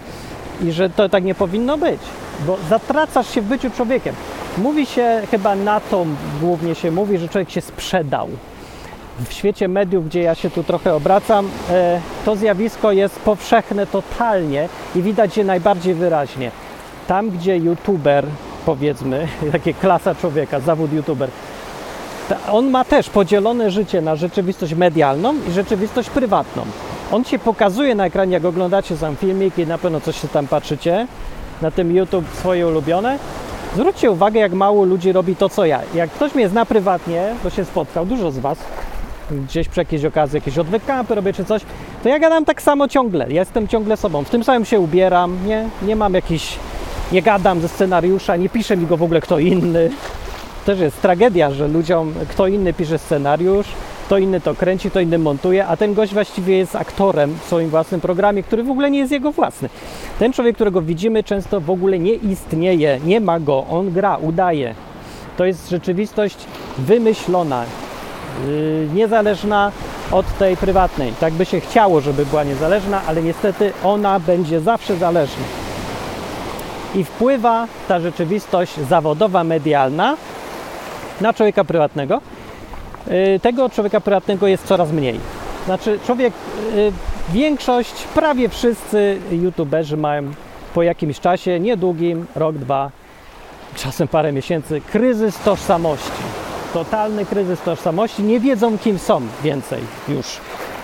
[0.64, 2.00] i że to tak nie powinno być,
[2.48, 4.16] bo zatracasz się w byciu człowiekiem.
[4.58, 6.06] Mówi się, chyba na to
[6.42, 8.30] głównie się mówi, że człowiek się sprzedał
[9.20, 14.70] w świecie mediów, gdzie ja się tu trochę obracam, e, to zjawisko jest powszechne totalnie
[14.96, 16.52] i widać je najbardziej wyraźnie.
[17.08, 18.26] Tam, gdzie youtuber,
[18.66, 21.30] powiedzmy, takie klasa człowieka, zawód youtuber,
[22.52, 26.66] On ma też podzielone życie na rzeczywistość medialną i rzeczywistość prywatną.
[27.12, 30.48] On się pokazuje na ekranie, jak oglądacie sam filmik i na pewno coś się tam
[30.48, 31.08] patrzycie
[31.62, 33.20] na tym YouTube swoje ulubione.
[33.76, 35.80] Zwróćcie uwagę, jak mało ludzi robi to, co ja.
[35.96, 38.58] Jak ktoś mnie zna prywatnie, bo się spotkał, dużo z Was,
[39.32, 41.62] gdzieś przy jakiejś okazji, jakieś odwykampy robię czy coś,
[42.04, 43.26] to ja gadam tak samo ciągle.
[43.30, 44.24] Ja jestem ciągle sobą.
[44.24, 46.58] W tym samym się ubieram, nie, nie mam jakiś,
[47.12, 49.90] nie gadam ze scenariusza, nie pisze mi go w ogóle kto inny.
[50.66, 53.68] Też jest tragedia, że ludziom kto inny pisze scenariusz,
[54.06, 57.70] kto inny to kręci, kto inny montuje, a ten gość właściwie jest aktorem w swoim
[57.70, 59.70] własnym programie, który w ogóle nie jest jego własny.
[60.20, 64.76] Ten człowiek, którego widzimy, często w ogóle nie istnieje, nie ma go, on gra, udaje.
[65.38, 66.38] To jest rzeczywistość
[66.78, 67.64] wymyślona,
[68.48, 69.72] yy, niezależna
[70.12, 71.14] od tej prywatnej.
[71.20, 75.44] Tak by się chciało, żeby była niezależna, ale niestety ona będzie zawsze zależna.
[76.96, 80.18] I wpływa ta rzeczywistość zawodowa, medialna
[81.22, 82.22] na człowieka prywatnego.
[83.08, 85.20] Yy, Tego człowieka prywatnego jest coraz mniej.
[85.66, 86.34] Znaczy, człowiek,
[86.76, 86.92] yy,
[87.30, 90.24] większość, prawie wszyscy youtuberzy mają
[90.74, 92.92] po jakimś czasie, niedługim, rok, dwa,
[93.76, 96.12] czasem parę miesięcy, kryzys tożsamości.
[96.74, 98.24] Totalny kryzys tożsamości.
[98.24, 100.26] Nie wiedzą, kim są więcej już.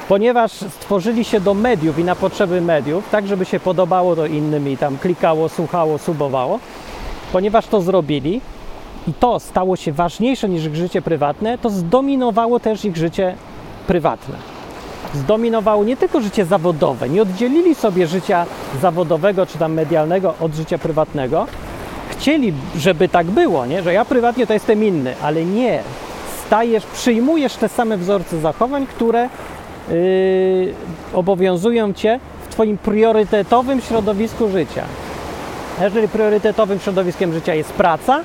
[0.07, 4.69] Ponieważ stworzyli się do mediów i na potrzeby mediów, tak żeby się podobało to innym
[4.69, 6.59] i tam klikało, słuchało, subowało.
[7.31, 8.41] Ponieważ to zrobili
[9.07, 13.35] i to stało się ważniejsze niż ich życie prywatne, to zdominowało też ich życie
[13.87, 14.51] prywatne
[15.13, 18.45] zdominowało nie tylko życie zawodowe, nie oddzielili sobie życia
[18.81, 21.47] zawodowego czy tam medialnego od życia prywatnego.
[22.09, 23.83] Chcieli, żeby tak było, nie?
[23.83, 25.83] że ja prywatnie to jestem inny, ale nie.
[26.47, 29.29] Stajesz, przyjmujesz te same wzorce zachowań, które
[29.89, 30.73] yy,
[31.13, 34.83] obowiązują cię w Twoim priorytetowym środowisku życia.
[35.81, 38.23] Jeżeli priorytetowym środowiskiem życia jest praca,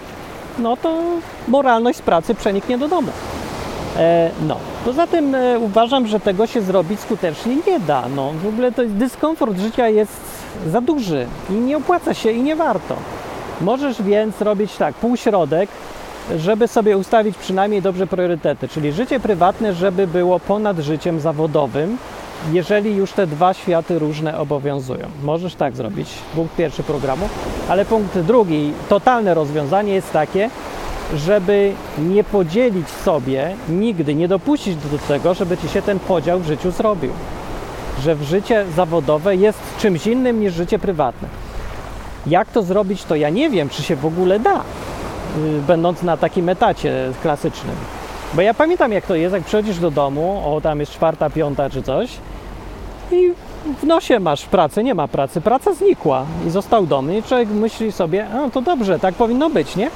[0.59, 1.03] no to
[1.49, 3.13] moralność pracy przeniknie do domu.
[3.97, 8.05] E, no, poza tym e, uważam, że tego się zrobić skutecznie nie da.
[8.17, 10.13] No, w ogóle to dyskomfort życia jest
[10.67, 12.97] za duży i nie opłaca się i nie warto.
[13.61, 15.71] Możesz więc robić tak, półśrodek,
[16.39, 21.99] żeby sobie ustawić przynajmniej dobrze priorytety, czyli życie prywatne, żeby było ponad życiem zawodowym,
[22.53, 25.07] jeżeli już te dwa światy różne obowiązują.
[25.23, 27.29] Możesz tak zrobić, punkt pierwszy programu,
[27.69, 30.51] ale punkt drugi, totalne rozwiązanie jest takie,
[31.15, 36.47] żeby nie podzielić sobie nigdy, nie dopuścić do tego, żeby ci się ten podział w
[36.47, 37.11] życiu zrobił.
[38.03, 41.29] Że w życie zawodowe jest czymś innym niż życie prywatne.
[42.27, 46.17] Jak to zrobić, to ja nie wiem, czy się w ogóle da, yy, będąc na
[46.17, 47.77] takim etacie klasycznym.
[48.37, 51.71] Bo ja pamiętam, jak to jest, jak przychodzisz do domu, o tam jest czwarta, piąta
[51.71, 52.11] czy coś,
[53.13, 53.33] i
[53.83, 57.13] w nosie masz pracę, nie ma pracy, praca znikła i został dom.
[57.13, 59.91] I człowiek myśli sobie, a to dobrze, tak powinno być, nie?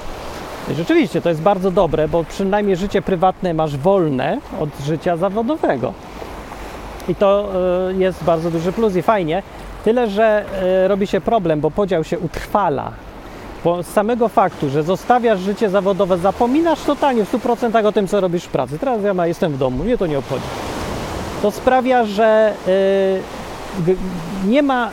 [0.70, 5.92] I rzeczywiście to jest bardzo dobre, bo przynajmniej życie prywatne masz wolne od życia zawodowego.
[7.08, 7.48] I to
[7.90, 9.42] y, jest bardzo duży plus i fajnie.
[9.84, 10.44] Tyle, że
[10.84, 12.92] y, robi się problem, bo podział się utrwala.
[13.64, 18.20] Bo z samego faktu, że zostawiasz życie zawodowe, zapominasz totalnie w 100% o tym, co
[18.20, 18.78] robisz w pracy.
[18.78, 20.44] Teraz ja jestem w domu, mnie to nie obchodzi.
[21.42, 23.96] To sprawia, że y, g-
[24.46, 24.90] nie ma,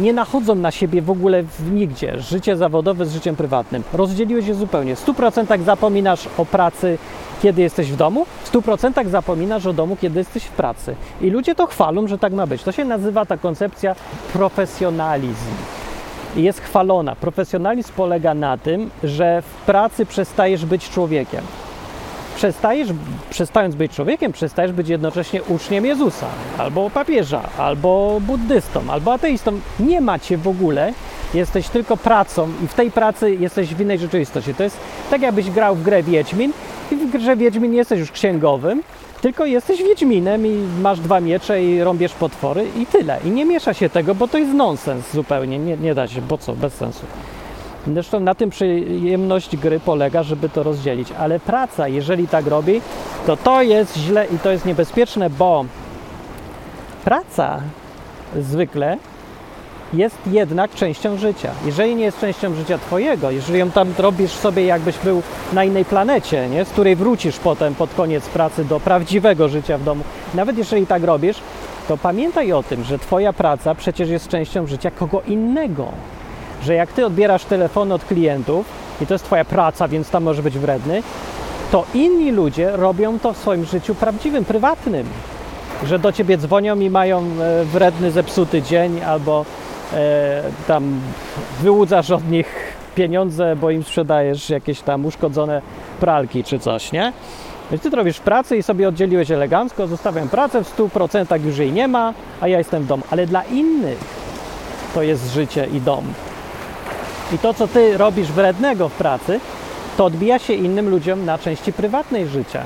[0.00, 3.82] nie nachodzą na siebie w ogóle w nigdzie życie zawodowe z życiem prywatnym.
[3.92, 4.96] Rozdzieliłeś je zupełnie.
[4.96, 6.98] W 100% zapominasz o pracy,
[7.42, 10.94] kiedy jesteś w domu, w 100% zapominasz o domu, kiedy jesteś w pracy.
[11.20, 12.62] I ludzie to chwalą, że tak ma być.
[12.62, 13.94] To się nazywa ta koncepcja
[14.32, 15.50] profesjonalizm.
[16.36, 17.16] Jest chwalona.
[17.16, 21.44] Profesjonalizm polega na tym, że w pracy przestajesz być człowiekiem
[22.34, 22.88] przestajesz,
[23.30, 26.26] przestając być człowiekiem, przestajesz być jednocześnie uczniem Jezusa,
[26.58, 29.60] albo papieża, albo buddystą, albo ateistą.
[29.80, 30.92] Nie macie w ogóle,
[31.34, 34.54] jesteś tylko pracą i w tej pracy jesteś w innej rzeczywistości.
[34.54, 34.76] To jest
[35.10, 36.52] tak, jakbyś grał w grę Wiedźmin
[36.92, 38.82] i w grze Wiedźmin jesteś już księgowym,
[39.24, 43.18] tylko jesteś Wiedźminem i masz dwa miecze i rąbiesz potwory i tyle.
[43.24, 46.38] I nie miesza się tego, bo to jest nonsens zupełnie, nie, nie da się, bo
[46.38, 47.06] co, bez sensu.
[47.86, 51.12] Zresztą na tym przyjemność gry polega, żeby to rozdzielić.
[51.18, 52.80] Ale praca, jeżeli tak robi,
[53.26, 55.64] to to jest źle i to jest niebezpieczne, bo
[57.04, 57.60] praca
[58.40, 58.96] zwykle
[59.94, 61.50] jest jednak częścią życia.
[61.66, 65.84] Jeżeli nie jest częścią życia Twojego, jeżeli ją tam robisz sobie, jakbyś był na innej
[65.84, 66.64] planecie, nie?
[66.64, 70.04] z której wrócisz potem pod koniec pracy do prawdziwego życia w domu,
[70.34, 71.36] nawet jeżeli tak robisz,
[71.88, 75.92] to pamiętaj o tym, że Twoja praca przecież jest częścią życia kogo innego
[76.64, 78.66] że jak ty odbierasz telefony od klientów
[79.00, 81.02] i to jest twoja praca, więc tam możesz być wredny,
[81.70, 85.06] to inni ludzie robią to w swoim życiu prawdziwym, prywatnym.
[85.86, 89.44] Że do ciebie dzwonią i mają e, wredny, zepsuty dzień, albo
[90.66, 91.00] tam
[91.60, 95.62] wyłudzasz od nich pieniądze, bo im sprzedajesz jakieś tam uszkodzone
[96.00, 97.12] pralki czy coś, nie?
[97.70, 101.72] Więc ty to robisz pracę i sobie oddzieliłeś elegancko, zostawiam pracę, w 100% już jej
[101.72, 103.02] nie ma, a ja jestem w domu.
[103.10, 103.98] Ale dla innych
[104.94, 106.04] to jest życie i dom.
[107.32, 109.40] I to, co ty robisz wrednego w pracy,
[109.96, 112.62] to odbija się innym ludziom na części prywatnej życia.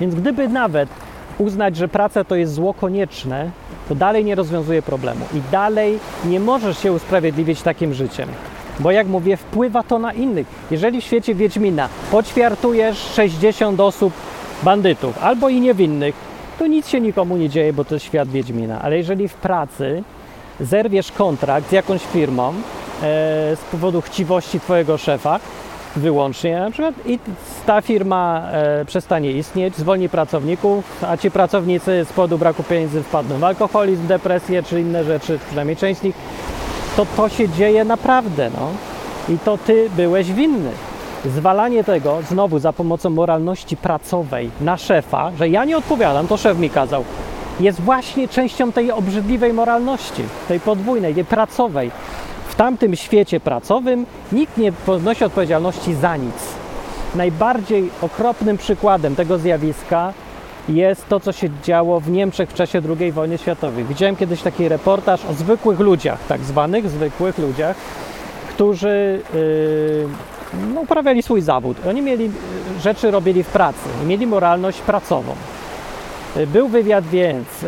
[0.00, 0.88] Więc gdyby nawet
[1.40, 3.50] uznać, że praca to jest zło konieczne,
[3.88, 8.28] to dalej nie rozwiązuje problemu i dalej nie możesz się usprawiedliwić takim życiem.
[8.80, 10.46] Bo jak mówię, wpływa to na innych.
[10.70, 14.12] Jeżeli w świecie Wiedźmina poćwiartujesz 60 osób
[14.62, 16.14] bandytów albo i niewinnych,
[16.58, 18.82] to nic się nikomu nie dzieje, bo to jest świat Wiedźmina.
[18.82, 20.02] Ale jeżeli w pracy
[20.60, 22.52] zerwiesz kontrakt z jakąś firmą e,
[23.56, 25.40] z powodu chciwości twojego szefa,
[25.96, 27.18] wyłącznie na przykład i
[27.66, 33.38] ta firma e, przestanie istnieć, zwolni pracowników, a ci pracownicy z powodu braku pieniędzy wpadną
[33.38, 36.14] w alkoholizm, depresję czy inne rzeczy, przynajmniej część z nich,
[36.96, 38.68] to to się dzieje naprawdę, no.
[39.34, 40.70] I to ty byłeś winny.
[41.24, 46.58] Zwalanie tego znowu za pomocą moralności pracowej na szefa, że ja nie odpowiadam, to szef
[46.58, 47.04] mi kazał,
[47.60, 51.90] jest właśnie częścią tej obrzydliwej moralności, tej podwójnej, tej pracowej.
[52.50, 56.34] W tamtym świecie pracowym nikt nie ponosi odpowiedzialności za nic.
[57.14, 60.12] Najbardziej okropnym przykładem tego zjawiska
[60.68, 63.84] jest to, co się działo w Niemczech w czasie II wojny światowej.
[63.84, 67.76] Widziałem kiedyś taki reportaż o zwykłych ludziach, tak zwanych zwykłych ludziach,
[68.48, 70.08] którzy yy,
[70.74, 71.76] no, uprawiali swój zawód.
[71.88, 75.34] Oni mieli y, rzeczy robili w pracy mieli moralność pracową.
[76.36, 77.66] Y, Był wywiad więc y,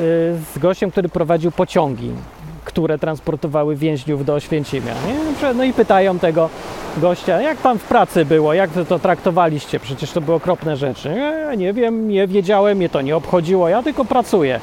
[0.55, 2.11] z gościem, który prowadził pociągi,
[2.73, 4.93] które transportowały więźniów do Oświęcimia.
[5.07, 5.55] Nie?
[5.55, 6.51] No i pytają tego
[6.97, 11.09] gościa, jak tam w pracy było, jak to traktowaliście, przecież to były okropne rzeczy.
[11.11, 14.61] Nie, nie wiem, nie wiedziałem, mnie to nie obchodziło, ja tylko pracuję.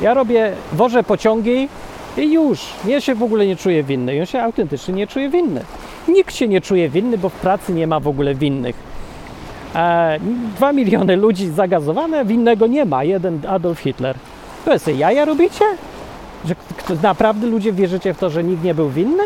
[0.00, 1.68] Ja robię, wożę pociągi
[2.16, 4.20] i już, ja się w ogóle nie czuję winny.
[4.20, 5.60] On się autentycznie nie czuje winny.
[6.08, 8.76] Nikt się nie czuje winny, bo w pracy nie ma w ogóle winnych.
[9.74, 10.18] E,
[10.56, 13.04] Dwa miliony ludzi zagazowane, winnego nie ma.
[13.04, 14.16] Jeden Adolf Hitler.
[14.64, 15.64] To jest jaja robicie?
[16.44, 16.54] Że
[17.02, 19.22] naprawdę ludzie wierzycie w to, że nikt nie był winny?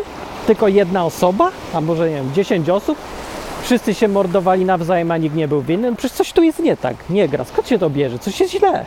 [0.47, 1.51] Tylko jedna osoba?
[1.73, 2.97] A może nie wiem, 10 osób?
[3.61, 5.91] Wszyscy się mordowali nawzajem, a nikt nie był winny?
[5.91, 7.43] No przecież coś tu jest nie tak, nie gra.
[7.43, 8.19] Skąd się to bierze?
[8.19, 8.85] Coś jest źle.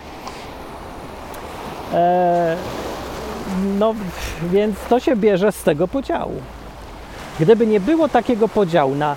[1.92, 2.56] E,
[3.78, 3.94] no,
[4.42, 6.34] więc to się bierze z tego podziału.
[7.40, 9.16] Gdyby nie było takiego podziału na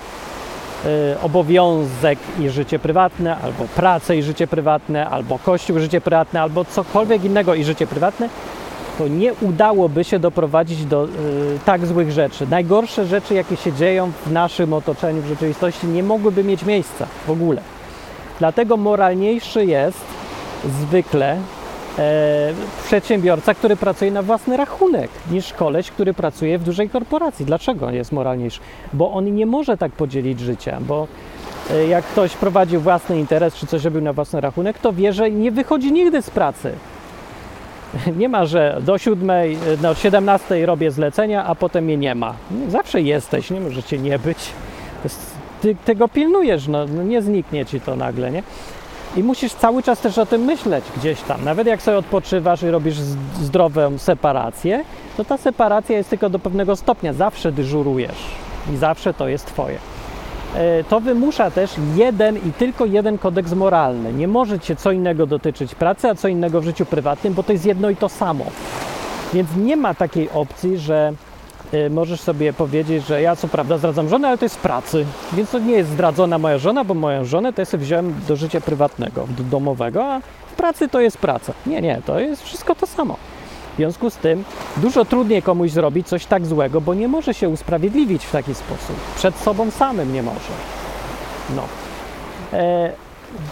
[0.86, 6.42] y, obowiązek i życie prywatne, albo pracę i życie prywatne, albo kościół i życie prywatne,
[6.42, 8.30] albo cokolwiek innego i życie prywatne,
[8.98, 11.10] to nie udałoby się doprowadzić do y,
[11.66, 12.48] tak złych rzeczy.
[12.50, 17.32] Najgorsze rzeczy, jakie się dzieją w naszym otoczeniu, w rzeczywistości, nie mogłyby mieć miejsca w
[17.32, 17.62] ogóle.
[18.40, 20.00] Dlatego moralniejszy jest
[20.66, 21.38] zwykle
[22.00, 22.54] e,
[22.86, 27.46] przedsiębiorca, który pracuje na własny rachunek, niż koleś, który pracuje w dużej korporacji.
[27.46, 28.60] Dlaczego jest moralniejszy?
[28.94, 31.08] Bo on nie może tak podzielić życia, bo
[31.72, 35.32] e, jak ktoś prowadzi własny interes, czy coś robił na własny rachunek, to wie, że
[35.32, 36.72] nie wychodzi nigdy z pracy.
[38.20, 42.34] Nie ma, że do siódmej, no 17 robię zlecenia, a potem mnie nie ma.
[42.68, 44.38] Zawsze jesteś, nie możecie nie być.
[45.62, 48.44] Ty tego pilnujesz, no, no nie zniknie ci to nagle, nie?
[49.18, 51.46] I musisz cały czas też o tym myśleć gdzieś tam.
[51.46, 52.98] Nawet jak sobie odpoczywasz i robisz
[53.42, 54.84] zdrową separację,
[55.18, 57.14] to ta separacja jest tylko do pewnego stopnia.
[57.14, 58.26] Zawsze dyżurujesz
[58.74, 59.78] i zawsze to jest twoje.
[60.56, 64.14] E, To wymusza też jeden i tylko jeden kodeks moralny.
[64.14, 67.52] Nie może cię co innego dotyczyć pracy, a co innego w życiu prywatnym, bo to
[67.52, 68.46] jest jedno i to samo.
[69.34, 71.14] Więc nie ma takiej opcji, że
[71.74, 75.06] y, możesz sobie powiedzieć, że ja co prawda zdradzam żonę, ale to jest z pracy.
[75.34, 78.36] Więc to nie jest zdradzona moja żona, bo moją żonę to ja sobie wziąłem do
[78.36, 80.20] życia prywatnego, do domowego, a
[80.52, 81.54] w pracy to jest praca.
[81.66, 83.18] Nie, nie, to jest wszystko to samo.
[83.78, 84.44] W związku z tym
[84.78, 88.96] dużo trudniej komuś zrobić coś tak złego, bo nie może się usprawiedliwić w taki sposób.
[89.16, 90.54] Przed sobą samym nie może.
[91.56, 91.64] No.
[92.54, 92.92] E,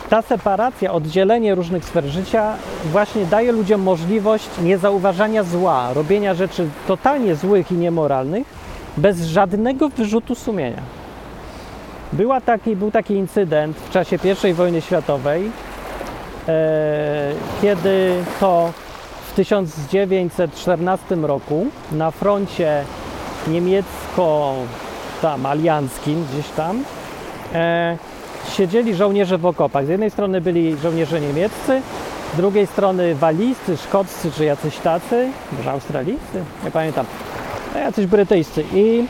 [0.10, 2.54] ta separacja, oddzielenie różnych sfer życia
[2.86, 8.48] właśnie daje ludziom możliwość niezauważania zła, robienia rzeczy totalnie złych i niemoralnych
[8.98, 10.82] bez żadnego wyrzutu sumienia.
[12.14, 14.18] Była taki, był taki incydent w czasie
[14.50, 15.52] I wojny światowej,
[16.48, 18.74] e, kiedy to
[19.36, 22.84] 1914 roku na froncie
[23.48, 24.54] niemiecko
[25.22, 26.84] tam alianckim gdzieś tam
[27.54, 27.98] e,
[28.50, 29.86] siedzieli żołnierze w okopach.
[29.86, 31.82] Z jednej strony byli żołnierze niemieccy,
[32.34, 37.06] z drugiej strony walijscy, szkoccy czy jacyś tacy, może australijscy, nie pamiętam,
[37.76, 39.06] jacyś brytyjscy i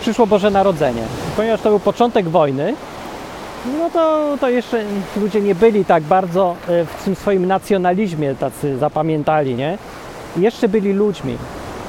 [0.00, 1.02] przyszło Boże Narodzenie.
[1.36, 2.74] Ponieważ to był początek wojny,
[3.66, 4.84] no to, to jeszcze
[5.16, 9.78] ludzie nie byli tak bardzo e, w tym swoim nacjonalizmie tacy zapamiętali, nie?
[10.36, 11.36] Jeszcze byli ludźmi.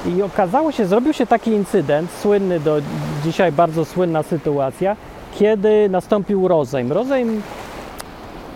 [0.05, 2.81] I okazało się, zrobił się taki incydent, słynny do
[3.23, 4.95] dzisiaj bardzo słynna sytuacja,
[5.39, 6.91] kiedy nastąpił rozejm.
[6.91, 7.41] Rozejm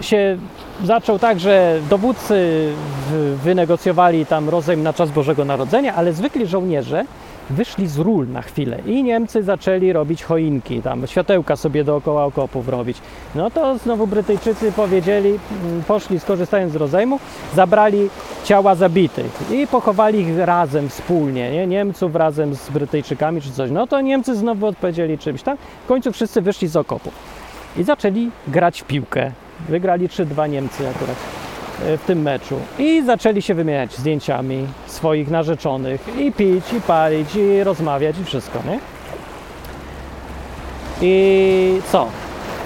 [0.01, 0.37] się
[0.83, 2.69] zaczął tak, że dowódcy
[3.43, 7.05] wynegocjowali tam rozejm na czas Bożego Narodzenia, ale zwykli żołnierze
[7.49, 12.69] wyszli z ról na chwilę i Niemcy zaczęli robić choinki, tam światełka sobie dookoła okopów
[12.69, 12.97] robić.
[13.35, 17.19] No to znowu Brytyjczycy powiedzieli, mm, poszli skorzystając z rozejmu,
[17.55, 18.09] zabrali
[18.43, 21.67] ciała zabitych i pochowali ich razem, wspólnie, nie?
[21.67, 23.71] Niemców razem z Brytyjczykami czy coś.
[23.71, 25.57] No to Niemcy znowu odpowiedzieli czymś tam.
[25.85, 27.13] W końcu wszyscy wyszli z okopów
[27.77, 29.31] i zaczęli grać w piłkę.
[29.69, 31.44] Wygrali 3-2 Niemcy akurat
[31.79, 32.59] w tym meczu.
[32.79, 38.59] I zaczęli się wymieniać zdjęciami swoich narzeczonych i pić, i palić, i rozmawiać, i wszystko,
[38.67, 38.79] nie?
[41.01, 42.07] I co?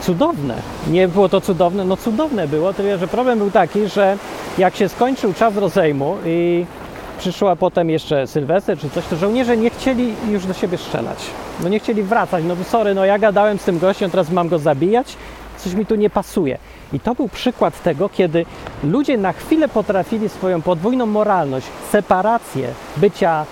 [0.02, 0.56] Cudowne.
[0.88, 1.86] Nie było to cudowne?
[1.86, 4.18] No cudowne było, tyle że problem był taki, że
[4.58, 6.66] jak się skończył czas rozejmu i
[7.20, 11.18] przyszła potem jeszcze Sylwester czy coś, to żołnierze nie chcieli już do siebie strzelać.
[11.64, 12.44] No nie chcieli wracać.
[12.48, 15.16] No sorry, no ja gadałem z tym gościem, teraz mam go zabijać.
[15.58, 16.58] Coś mi tu nie pasuje.
[16.94, 18.46] I to był przykład tego, kiedy
[18.84, 22.68] ludzie na chwilę potrafili swoją podwójną moralność, separację
[22.98, 23.46] bycia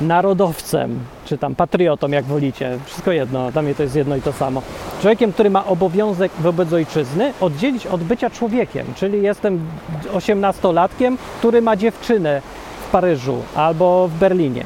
[0.00, 4.32] narodowcem, czy tam patriotą, jak wolicie, wszystko jedno, dla mnie to jest jedno i to
[4.32, 4.62] samo.
[5.00, 9.60] Człowiekiem, który ma obowiązek wobec ojczyzny, oddzielić od bycia człowiekiem, czyli jestem
[10.14, 12.42] 18-latkiem, który ma dziewczynę
[12.88, 14.64] w Paryżu albo w Berlinie.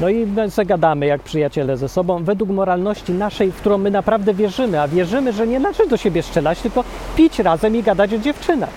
[0.00, 3.90] No i my se gadamy jak przyjaciele ze sobą, według moralności naszej, w którą my
[3.90, 6.84] naprawdę wierzymy, a wierzymy, że nie należy do siebie strzelać, tylko
[7.16, 8.70] pić razem i gadać o dziewczynach.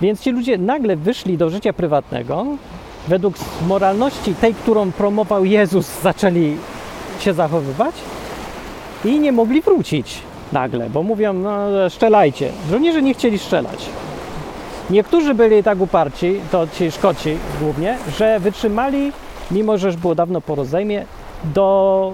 [0.00, 2.46] Więc ci ludzie nagle wyszli do życia prywatnego,
[3.08, 3.34] według
[3.68, 6.56] moralności tej, którą promował Jezus, zaczęli
[7.20, 7.94] się zachowywać
[9.04, 10.18] i nie mogli wrócić
[10.52, 12.50] nagle, bo mówią, no strzelajcie.
[12.70, 13.86] Żołnierze nie chcieli strzelać.
[14.90, 19.12] Niektórzy byli tak uparci, to ci Szkoci głównie, że wytrzymali,
[19.50, 21.04] mimo że już było dawno po rozejmie,
[21.44, 22.12] do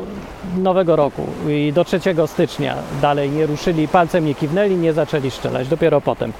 [0.56, 5.68] nowego roku i do 3 stycznia dalej nie ruszyli, palcem nie kiwnęli, nie zaczęli strzelać,
[5.68, 6.32] dopiero potem.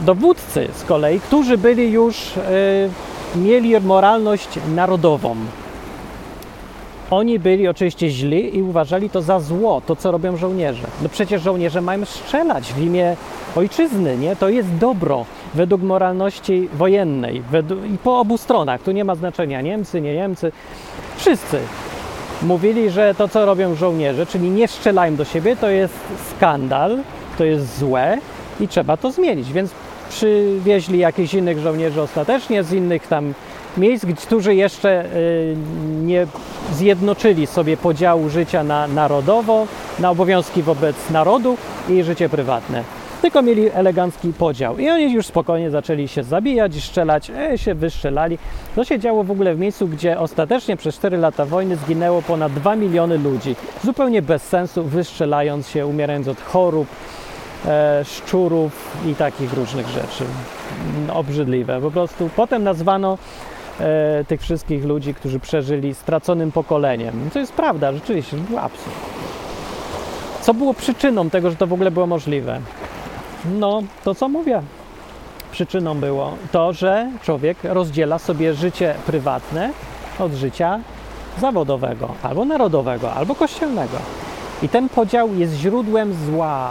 [0.00, 2.90] Dowódcy z kolei, którzy byli już, y,
[3.36, 5.36] mieli moralność narodową.
[7.10, 10.86] Oni byli oczywiście źli i uważali to za zło, to co robią żołnierze.
[11.02, 13.16] No przecież żołnierze mają strzelać w imię
[13.56, 14.36] ojczyzny, nie?
[14.36, 15.24] To jest dobro
[15.54, 18.82] według moralności wojennej według, i po obu stronach.
[18.82, 20.52] Tu nie ma znaczenia Niemcy, nie Niemcy.
[21.16, 21.58] Wszyscy
[22.42, 25.94] mówili, że to co robią żołnierze, czyli nie strzelają do siebie, to jest
[26.36, 26.98] skandal,
[27.38, 28.18] to jest złe
[28.60, 29.52] i trzeba to zmienić.
[29.52, 29.70] Więc
[30.10, 33.34] przywieźli jakichś innych żołnierzy ostatecznie z innych tam
[33.76, 35.56] miejsc, którzy jeszcze y,
[36.02, 36.26] nie
[36.72, 39.66] zjednoczyli sobie podziału życia na narodowo,
[39.98, 41.56] na obowiązki wobec narodu
[41.88, 43.01] i życie prywatne.
[43.22, 44.78] Tylko mieli elegancki podział.
[44.78, 48.38] I oni już spokojnie zaczęli się zabijać, strzelać, e, się wystrzelali.
[48.76, 52.52] To się działo w ogóle w miejscu, gdzie ostatecznie przez 4 lata wojny zginęło ponad
[52.52, 53.56] 2 miliony ludzi.
[53.84, 56.88] Zupełnie bez sensu, wystrzelając się, umierając od chorób,
[57.66, 60.24] e, szczurów i takich różnych rzeczy.
[60.96, 61.80] Mm, Obrzydliwe.
[61.80, 63.18] Po prostu potem nazwano
[63.80, 67.30] e, tych wszystkich ludzi, którzy przeżyli straconym pokoleniem.
[67.32, 68.96] To jest prawda, rzeczywiście, to był absurd.
[70.40, 72.60] Co było przyczyną tego, że to w ogóle było możliwe?
[73.44, 74.62] No, to co mówię.
[75.52, 79.70] Przyczyną było to, że człowiek rozdziela sobie życie prywatne
[80.18, 80.80] od życia
[81.40, 83.98] zawodowego, albo narodowego, albo kościelnego.
[84.62, 86.70] I ten podział jest źródłem zła,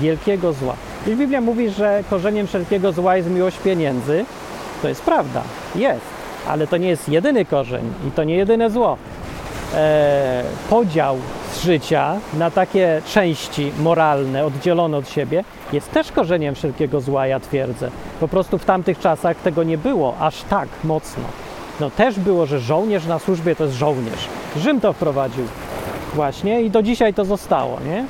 [0.00, 0.74] wielkiego zła.
[1.06, 4.24] I Biblia mówi, że korzeniem wszelkiego zła jest miłość pieniędzy.
[4.82, 5.42] To jest prawda,
[5.74, 6.06] jest,
[6.48, 8.96] ale to nie jest jedyny korzeń i to nie jedyne zło.
[9.74, 11.16] E, podział
[11.52, 17.40] z życia na takie części moralne, oddzielone od siebie, jest też korzeniem wszelkiego zła, ja
[17.40, 17.90] twierdzę.
[18.20, 21.24] Po prostu w tamtych czasach tego nie było aż tak mocno.
[21.80, 24.28] No też było, że żołnierz na służbie to jest żołnierz.
[24.56, 25.44] Rzym to wprowadził
[26.14, 28.04] właśnie i do dzisiaj to zostało, nie?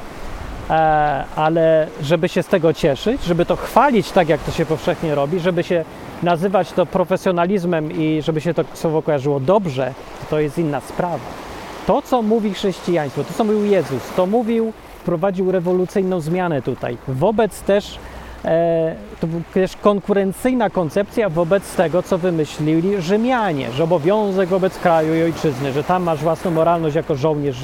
[0.71, 5.15] E, ale żeby się z tego cieszyć, żeby to chwalić tak, jak to się powszechnie
[5.15, 5.85] robi, żeby się
[6.23, 9.95] nazywać to profesjonalizmem i żeby się to słowo kojarzyło dobrze,
[10.31, 11.50] to jest inna sprawa.
[11.87, 16.97] To, co mówi chrześcijaństwo, to, co mówił Jezus, to mówił, wprowadził rewolucyjną zmianę tutaj.
[17.09, 17.99] Wobec też,
[18.45, 25.23] e, to też konkurencyjna koncepcja wobec tego, co wymyślili Rzymianie, że obowiązek wobec kraju i
[25.23, 27.57] ojczyzny, że tam masz własną moralność jako żołnierz,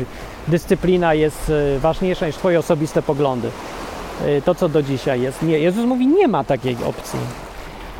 [0.49, 3.51] dyscyplina jest e, ważniejsza niż twoje osobiste poglądy.
[4.25, 5.43] E, to, co do dzisiaj jest.
[5.43, 7.19] Nie, Jezus mówi, nie ma takiej opcji.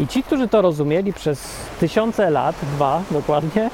[0.01, 3.71] I ci, którzy to rozumieli przez tysiące lat, dwa dokładnie,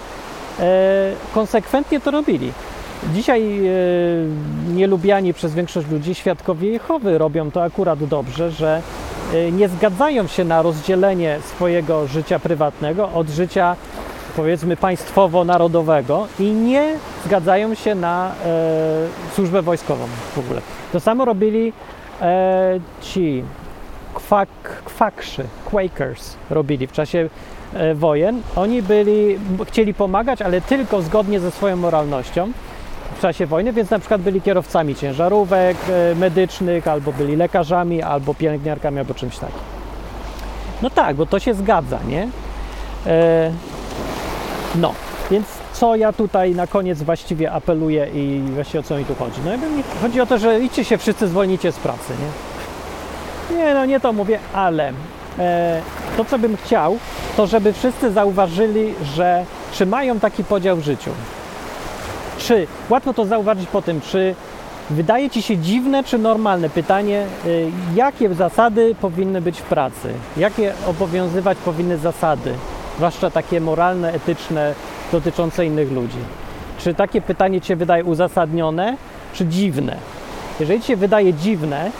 [1.35, 2.53] konsekwentnie to robili.
[3.15, 3.73] Dzisiaj e,
[4.75, 8.83] nielubiani przez większość ludzi świadkowie Jehowy robią to akurat dobrze, że
[9.35, 13.77] e, nie zgadzają się na rozdzielenie swojego życia prywatnego od życia
[14.37, 16.95] powiedzmy państwowo-narodowego i nie
[17.27, 20.61] zgadzają się na e, służbę wojskową w ogóle.
[20.93, 21.73] To samo robili
[22.21, 23.45] e, ci
[24.15, 24.49] kwak,
[25.65, 27.29] Quakers robili w czasie e,
[27.95, 28.43] wojen.
[28.57, 32.53] Oni byli, chcieli pomagać, ale tylko zgodnie ze swoją moralnością
[33.17, 38.35] w czasie wojny, więc na przykład byli kierowcami ciężarówek e, medycznych, albo byli lekarzami, albo
[38.35, 39.59] pielęgniarkami, albo czymś takim.
[40.83, 42.29] No tak, bo to się zgadza, nie?
[43.07, 43.53] E,
[44.75, 44.95] no,
[45.31, 49.41] więc co ja tutaj na koniec właściwie apeluję i właściwie o co mi tu chodzi?
[49.45, 49.53] No
[50.03, 53.57] chodzi o to, że idźcie się wszyscy zwolnicie z pracy, nie?
[53.57, 54.93] Nie, no nie to mówię, ale e,
[56.17, 56.99] to co bym chciał,
[57.37, 61.11] to żeby wszyscy zauważyli, że czy mają taki podział w życiu.
[62.39, 64.35] Czy, łatwo to zauważyć po tym, czy
[64.91, 70.13] wydaje Ci się dziwne czy normalne pytanie, y, jakie zasady powinny być w pracy?
[70.37, 72.55] Jakie obowiązywać powinny zasady?
[72.97, 74.75] Zwłaszcza takie moralne, etyczne,
[75.13, 76.19] dotyczące innych ludzi.
[76.79, 78.97] Czy takie pytanie Cię wydaje uzasadnione,
[79.33, 79.97] czy dziwne?
[80.61, 81.91] Jeżeli Ci się wydaje dziwne,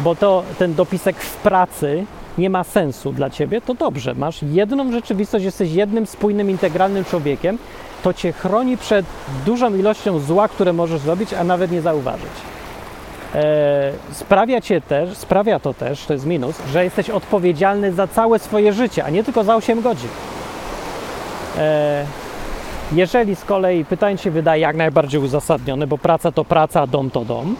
[0.00, 2.04] bo to ten dopisek w pracy
[2.38, 7.58] nie ma sensu dla Ciebie, to dobrze, masz jedną rzeczywistość, jesteś jednym spójnym, integralnym człowiekiem,
[8.02, 9.06] to Cię chroni przed
[9.46, 12.30] dużą ilością zła, które możesz zrobić, a nawet nie zauważyć.
[13.34, 18.38] E, sprawia, cię też, sprawia to też, to jest minus, że jesteś odpowiedzialny za całe
[18.38, 20.08] swoje życie, a nie tylko za 8 godzin.
[21.58, 22.06] E,
[22.92, 27.24] jeżeli z kolei pytanie się wydaje jak najbardziej uzasadnione, bo praca to praca, dom to
[27.24, 27.56] dom,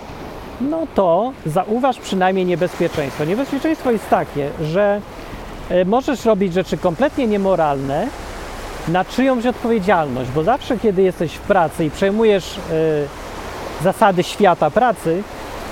[0.61, 3.24] no to zauważ przynajmniej niebezpieczeństwo.
[3.24, 5.00] Niebezpieczeństwo jest takie, że
[5.68, 8.07] e, możesz robić rzeczy kompletnie niemoralne
[8.88, 15.22] na czyjąś odpowiedzialność, bo zawsze, kiedy jesteś w pracy i przejmujesz e, zasady świata pracy,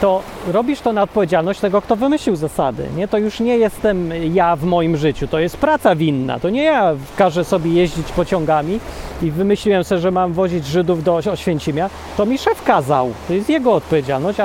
[0.02, 0.22] to
[0.52, 2.88] robisz to na odpowiedzialność tego, kto wymyślił zasady.
[2.96, 3.08] Nie?
[3.08, 6.38] To już nie jestem ja w moim życiu, to jest praca winna.
[6.38, 8.80] To nie ja każę sobie jeździć pociągami
[9.22, 11.90] i wymyśliłem sobie, że mam wozić Żydów do Oświęcimia.
[12.16, 13.12] To mi szef kazał.
[13.28, 14.38] To jest jego odpowiedzialność,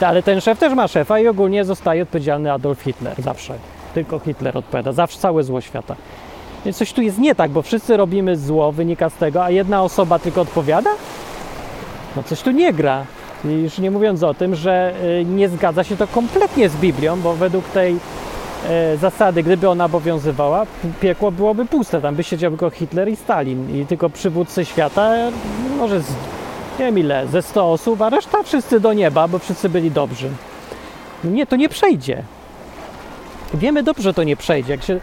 [0.00, 3.22] ale ten szef też ma szefa i ogólnie zostaje odpowiedzialny Adolf Hitler.
[3.22, 3.54] Zawsze.
[3.94, 4.92] Tylko Hitler odpowiada.
[4.92, 5.96] Zawsze całe zło świata.
[6.64, 9.82] Więc coś tu jest nie tak, bo wszyscy robimy zło, wynika z tego, a jedna
[9.82, 10.90] osoba tylko odpowiada?
[12.16, 13.04] No coś tu nie gra.
[13.44, 17.34] Już nie mówiąc o tym, że y, nie zgadza się to kompletnie z Biblią, bo
[17.34, 17.96] według tej
[18.68, 20.66] e, zasady, gdyby ona obowiązywała,
[21.00, 22.00] piekło byłoby puste.
[22.00, 25.12] Tam by siedział tylko Hitler i Stalin i tylko przywódcy świata,
[25.78, 26.08] może z,
[26.78, 30.30] nie wiem ile, ze 100 osób, a reszta wszyscy do nieba, bo wszyscy byli dobrzy.
[31.24, 32.22] Nie, to nie przejdzie.
[33.54, 34.72] Wiemy dobrze, że to nie przejdzie.
[34.72, 35.00] Jak się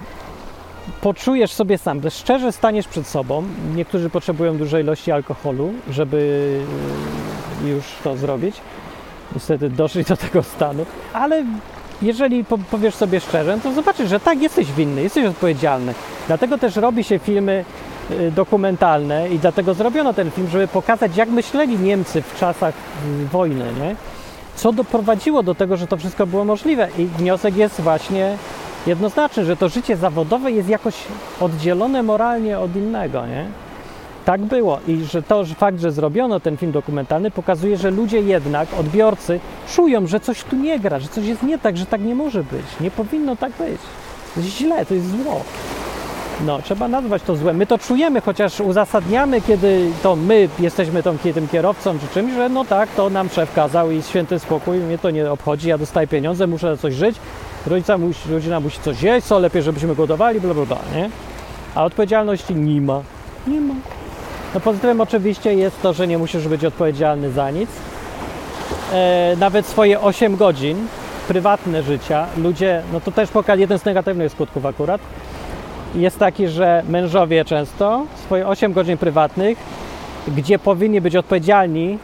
[1.01, 3.43] poczujesz sobie sam, szczerze staniesz przed sobą,
[3.75, 6.17] niektórzy potrzebują dużej ilości alkoholu, żeby
[7.65, 8.55] y, już to zrobić.
[9.35, 11.43] Niestety doszli do tego stanu, ale
[12.01, 15.93] jeżeli po- powiesz sobie szczerze, to zobaczysz, że tak, jesteś winny, jesteś odpowiedzialny.
[16.27, 17.65] Dlatego też robi się filmy
[18.11, 22.73] y, dokumentalne i dlatego zrobiono ten film, żeby pokazać, jak myśleli Niemcy w czasach
[23.23, 23.95] y, wojny, nie?
[24.55, 26.87] Co doprowadziło do tego, że to wszystko było możliwe.
[26.97, 28.37] I wniosek jest właśnie
[28.87, 30.95] jednoznaczny, że to życie zawodowe jest jakoś
[31.39, 33.45] oddzielone moralnie od innego, nie?
[34.25, 38.19] Tak było i że to że fakt, że zrobiono ten film dokumentalny pokazuje, że ludzie
[38.19, 39.39] jednak, odbiorcy
[39.73, 42.43] czują, że coś tu nie gra, że coś jest nie tak, że tak nie może
[42.43, 43.81] być, nie powinno tak być.
[44.35, 45.41] To jest źle, to jest zło.
[46.45, 47.57] No, trzeba nazwać to złem.
[47.57, 52.49] My to czujemy, chociaż uzasadniamy, kiedy to my jesteśmy tą, tym kierowcą czy czymś, że
[52.49, 56.07] no tak, to nam szef kazał i święty spokój, mnie to nie obchodzi, ja dostaję
[56.07, 57.15] pieniądze, muszę coś żyć,
[57.67, 61.09] rodzica musi, rodzina musi coś jeść, co lepiej, żebyśmy godowali, bla, bla, bla, nie?
[61.75, 63.01] A odpowiedzialności nie ma.
[63.47, 63.73] Nie ma.
[64.53, 67.69] No pozytywem oczywiście jest to, że nie musisz być odpowiedzialny za nic.
[68.93, 70.87] E, nawet swoje 8 godzin
[71.27, 75.01] prywatne życia ludzie, no to też pokazuje jeden z negatywnych skutków akurat,
[75.95, 79.57] jest taki, że mężowie często swoje 8 godzin prywatnych,
[80.27, 81.97] gdzie powinni być odpowiedzialni,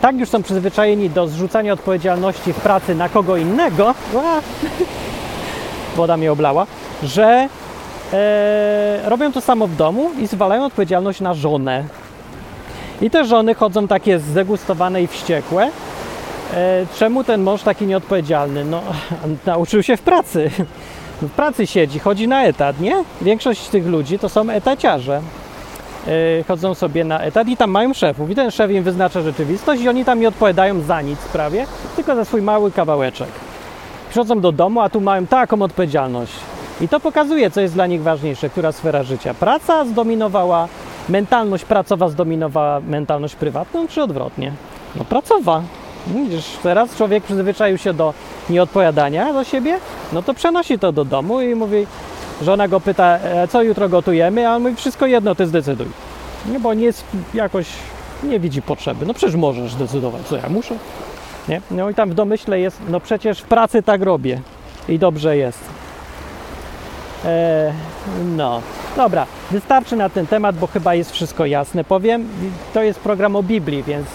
[0.00, 3.94] tak już są przyzwyczajeni do zrzucania odpowiedzialności w pracy na kogo innego,
[5.96, 6.66] woda mnie oblała,
[7.02, 7.48] że
[8.12, 11.84] e, robią to samo w domu i zwalają odpowiedzialność na żonę.
[13.00, 15.70] I te żony chodzą takie zdegustowane i wściekłe.
[16.54, 18.64] E, czemu ten mąż taki nieodpowiedzialny?
[18.64, 18.82] No,
[19.46, 20.50] nauczył się w pracy.
[21.22, 23.04] W pracy siedzi, chodzi na etat, nie?
[23.22, 25.20] Większość tych ludzi to są etaciarze.
[26.06, 28.30] Yy, chodzą sobie na etat i tam mają szefów.
[28.30, 32.14] I ten szef im wyznacza rzeczywistość i oni tam nie odpowiadają za nic prawie, tylko
[32.14, 33.28] za swój mały kawałeczek.
[34.10, 36.32] Przychodzą do domu, a tu mają taką odpowiedzialność.
[36.80, 39.34] I to pokazuje, co jest dla nich ważniejsze, która sfera życia.
[39.34, 40.68] Praca zdominowała,
[41.08, 44.52] mentalność pracowa zdominowała mentalność prywatną, czy odwrotnie?
[44.96, 45.62] No pracowa.
[46.06, 48.14] Widzisz, teraz człowiek przyzwyczaił się do
[48.50, 49.78] nieodpowiadania za siebie,
[50.12, 51.86] no to przenosi to do domu i mówi,
[52.42, 55.86] Żona go pyta, e, co jutro gotujemy, a on mówi, wszystko jedno, ty zdecyduj.
[56.46, 57.66] Nie, bo nie jest jakoś,
[58.22, 59.06] nie widzi potrzeby.
[59.06, 60.74] No przecież możesz zdecydować, co ja muszę.
[61.48, 61.60] Nie?
[61.70, 64.40] No i tam w domyśle jest, no przecież w pracy tak robię
[64.88, 65.58] i dobrze jest.
[67.24, 67.72] E,
[68.36, 68.62] no,
[68.96, 71.84] dobra, wystarczy na ten temat, bo chyba jest wszystko jasne.
[71.84, 72.28] Powiem,
[72.74, 74.06] to jest program o Biblii, więc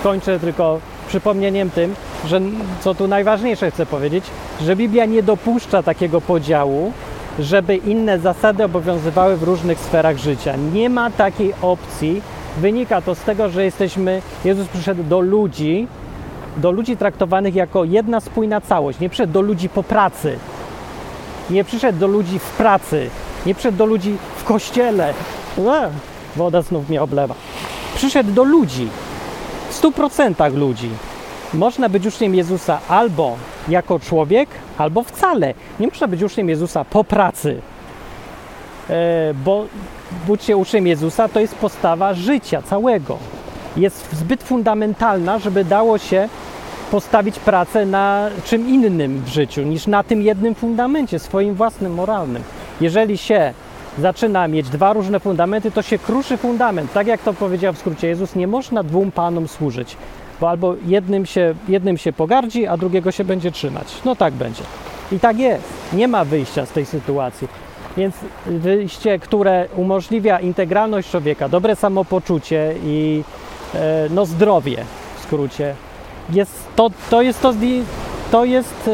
[0.00, 1.94] skończę tylko przypomnieniem tym,
[2.26, 2.40] że
[2.80, 4.24] co tu najważniejsze chcę powiedzieć,
[4.60, 6.92] że Biblia nie dopuszcza takiego podziału,
[7.40, 10.56] żeby inne zasady obowiązywały w różnych sferach życia.
[10.72, 12.22] Nie ma takiej opcji.
[12.58, 15.88] Wynika to z tego, że jesteśmy, Jezus przyszedł do ludzi,
[16.56, 19.00] do ludzi traktowanych jako jedna spójna całość.
[19.00, 20.38] Nie przyszedł do ludzi po pracy,
[21.50, 23.10] nie przyszedł do ludzi w pracy,
[23.46, 25.14] nie przyszedł do ludzi w kościele.
[26.36, 27.34] Woda znów mnie oblewa.
[27.94, 28.88] Przyszedł do ludzi,
[29.70, 30.90] w stu procentach ludzi.
[31.54, 33.36] Można być uczniem Jezusa albo
[33.68, 34.48] jako człowiek,
[34.78, 35.54] albo wcale.
[35.80, 37.60] Nie można być uczniem Jezusa po pracy,
[38.90, 39.66] e, bo
[40.28, 43.18] być się uczniem Jezusa to jest postawa życia całego.
[43.76, 46.28] Jest zbyt fundamentalna, żeby dało się
[46.90, 52.42] postawić pracę na czym innym w życiu niż na tym jednym fundamencie, swoim własnym moralnym.
[52.80, 53.54] Jeżeli się
[53.98, 56.92] zaczyna mieć dwa różne fundamenty, to się kruszy fundament.
[56.92, 59.96] Tak jak to powiedział w skrócie Jezus, nie można dwóm panom służyć,
[60.40, 63.86] bo albo jednym się, jednym się pogardzi, a drugiego się będzie trzymać.
[64.04, 64.62] No tak będzie.
[65.12, 65.64] I tak jest.
[65.92, 67.48] Nie ma wyjścia z tej sytuacji.
[67.96, 68.14] Więc
[68.46, 73.24] wyjście, które umożliwia integralność człowieka, dobre samopoczucie i
[73.74, 74.84] e, no, zdrowie
[75.16, 75.74] w skrócie,
[76.32, 77.54] jest to, to jest to,
[78.30, 78.92] to jest e,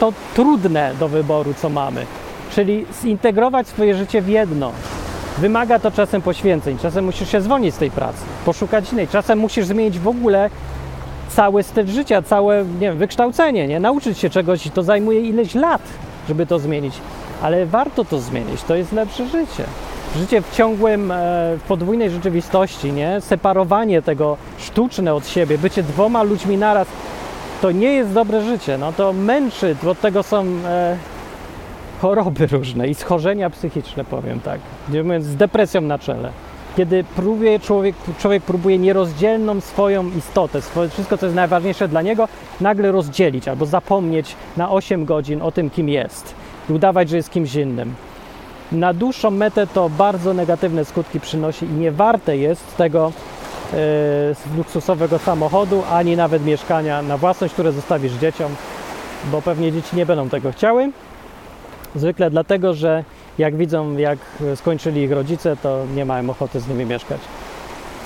[0.00, 2.06] to trudne do wyboru, co mamy.
[2.50, 4.72] Czyli zintegrować swoje życie w jedno.
[5.40, 9.66] Wymaga to czasem poświęceń, czasem musisz się zwolnić z tej pracy, poszukać innej, czasem musisz
[9.66, 10.50] zmienić w ogóle
[11.28, 13.80] cały styl życia, całe nie wiem, wykształcenie, nie?
[13.80, 15.82] nauczyć się czegoś i to zajmuje ileś lat,
[16.28, 16.94] żeby to zmienić,
[17.42, 19.64] ale warto to zmienić, to jest lepsze życie.
[20.16, 21.14] Życie w ciągłym, e,
[21.58, 23.20] w podwójnej rzeczywistości, nie?
[23.20, 26.88] separowanie tego sztuczne od siebie, bycie dwoma ludźmi naraz,
[27.62, 30.96] to nie jest dobre życie, no to męczy, od tego są e,
[32.00, 34.60] choroby różne i schorzenia psychiczne, powiem tak,
[35.20, 36.30] z depresją na czele.
[36.76, 42.28] Kiedy próbuje człowiek, człowiek próbuje nierozdzielną swoją istotę, swoje, wszystko co jest najważniejsze dla niego,
[42.60, 46.34] nagle rozdzielić albo zapomnieć na 8 godzin o tym, kim jest
[46.70, 47.94] i udawać, że jest kimś innym.
[48.72, 53.12] Na dłuższą metę to bardzo negatywne skutki przynosi i nie warte jest tego
[53.72, 53.76] e,
[54.56, 58.52] luksusowego samochodu, ani nawet mieszkania na własność, które zostawisz dzieciom,
[59.32, 60.92] bo pewnie dzieci nie będą tego chciały.
[61.94, 63.04] Zwykle dlatego, że
[63.38, 64.18] jak widzą, jak
[64.54, 67.20] skończyli ich rodzice, to nie mają ochoty z nimi mieszkać.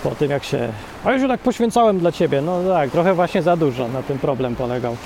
[0.02, 0.68] Po tym, jak się.
[1.04, 2.42] A już tak poświęcałem dla ciebie.
[2.42, 4.96] No tak, trochę właśnie za dużo na tym problem polegał.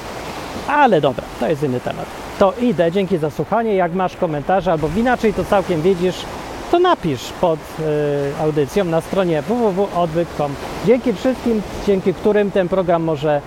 [0.68, 2.06] Ale dobra, to jest inny temat.
[2.38, 3.74] To idę, dzięki za słuchanie.
[3.74, 6.16] Jak masz komentarze albo inaczej to całkiem widzisz,
[6.70, 10.54] to napisz pod y, audycją na stronie www.odwyk.com.
[10.86, 13.40] Dzięki wszystkim, dzięki którym ten program może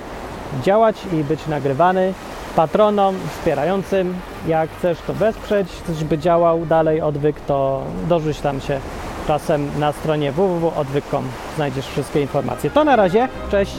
[0.63, 2.13] działać i być nagrywany.
[2.55, 4.15] Patronom wspierającym,
[4.47, 5.67] jak chcesz to wesprzeć,
[5.99, 8.79] żeby działał dalej odwyk, to dorzuć tam się
[9.27, 11.23] czasem na stronie www.odwyk.com.
[11.55, 12.69] Znajdziesz wszystkie informacje.
[12.69, 13.75] To na razie, cześć!